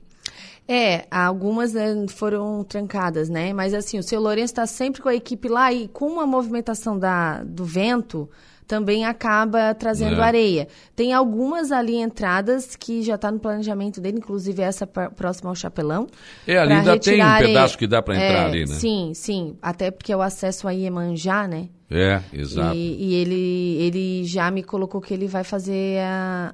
É, 0.68 1.06
algumas 1.10 1.74
né, 1.74 2.06
foram 2.08 2.64
trancadas, 2.64 3.28
né? 3.28 3.52
Mas 3.52 3.72
assim, 3.72 3.98
o 3.98 4.02
seu 4.02 4.20
Lourenço 4.20 4.52
está 4.52 4.66
sempre 4.66 5.00
com 5.00 5.08
a 5.08 5.14
equipe 5.14 5.48
lá 5.48 5.72
e 5.72 5.86
com 5.88 6.18
a 6.20 6.26
movimentação 6.26 6.98
da, 6.98 7.42
do 7.44 7.64
vento, 7.64 8.28
também 8.66 9.04
acaba 9.04 9.72
trazendo 9.74 10.20
é. 10.20 10.24
areia. 10.24 10.68
Tem 10.94 11.12
algumas 11.12 11.70
ali 11.70 11.96
entradas 11.96 12.74
que 12.74 13.02
já 13.02 13.14
está 13.14 13.30
no 13.30 13.38
planejamento 13.38 14.00
dele, 14.00 14.18
inclusive 14.18 14.60
essa 14.60 14.86
próxima 14.86 15.50
ao 15.50 15.54
Chapelão. 15.54 16.08
É, 16.46 16.58
ali 16.58 16.72
ainda 16.72 16.98
tem 16.98 17.24
um 17.24 17.38
pedaço 17.38 17.78
que 17.78 17.86
dá 17.86 18.02
para 18.02 18.14
entrar 18.14 18.26
é, 18.26 18.44
ali, 18.44 18.60
né? 18.66 18.74
Sim, 18.74 19.12
sim. 19.14 19.56
Até 19.62 19.90
porque 19.90 20.12
é 20.12 20.16
o 20.16 20.22
acesso 20.22 20.66
a 20.66 20.72
Iemanjá, 20.72 21.46
né? 21.46 21.68
É, 21.88 22.20
exato. 22.32 22.74
E, 22.74 23.10
e, 23.10 23.14
ele, 23.14 23.76
ele 23.80 24.24
já 24.24 24.50
me 24.50 24.64
colocou 24.64 25.00
que 25.00 25.14
ele 25.14 25.28
vai 25.28 25.44
fazer 25.44 26.00
a. 26.00 26.52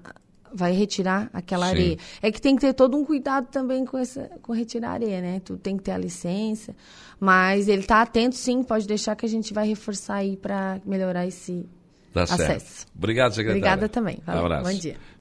Vai 0.54 0.72
retirar 0.72 1.30
aquela 1.32 1.66
Sim. 1.66 1.72
areia. 1.72 1.98
É 2.20 2.30
que 2.30 2.40
tem 2.40 2.54
que 2.54 2.60
ter 2.60 2.72
todo 2.72 2.96
um 2.96 3.04
cuidado 3.04 3.48
também 3.50 3.84
com, 3.84 3.98
essa, 3.98 4.30
com 4.42 4.52
retirar 4.52 4.90
a 4.90 4.92
areia, 4.92 5.20
né? 5.20 5.40
Tu 5.44 5.56
tem 5.56 5.76
que 5.76 5.82
ter 5.82 5.92
a 5.92 5.98
licença. 5.98 6.74
Mas 7.18 7.68
ele 7.68 7.82
está 7.82 8.02
atento, 8.02 8.36
sim, 8.36 8.62
pode 8.62 8.86
deixar 8.86 9.14
que 9.16 9.24
a 9.24 9.28
gente 9.28 9.54
vai 9.54 9.66
reforçar 9.66 10.16
aí 10.16 10.36
para 10.36 10.80
melhorar 10.84 11.26
esse 11.26 11.66
tá 12.12 12.24
acesso. 12.24 12.46
Certo. 12.46 12.86
Obrigado, 12.96 13.32
secretária. 13.32 13.58
Obrigada 13.58 13.88
também. 13.88 14.18
Um 14.26 14.30
abraço. 14.32 14.70
Bom 14.70 14.78
dia. 14.78 14.96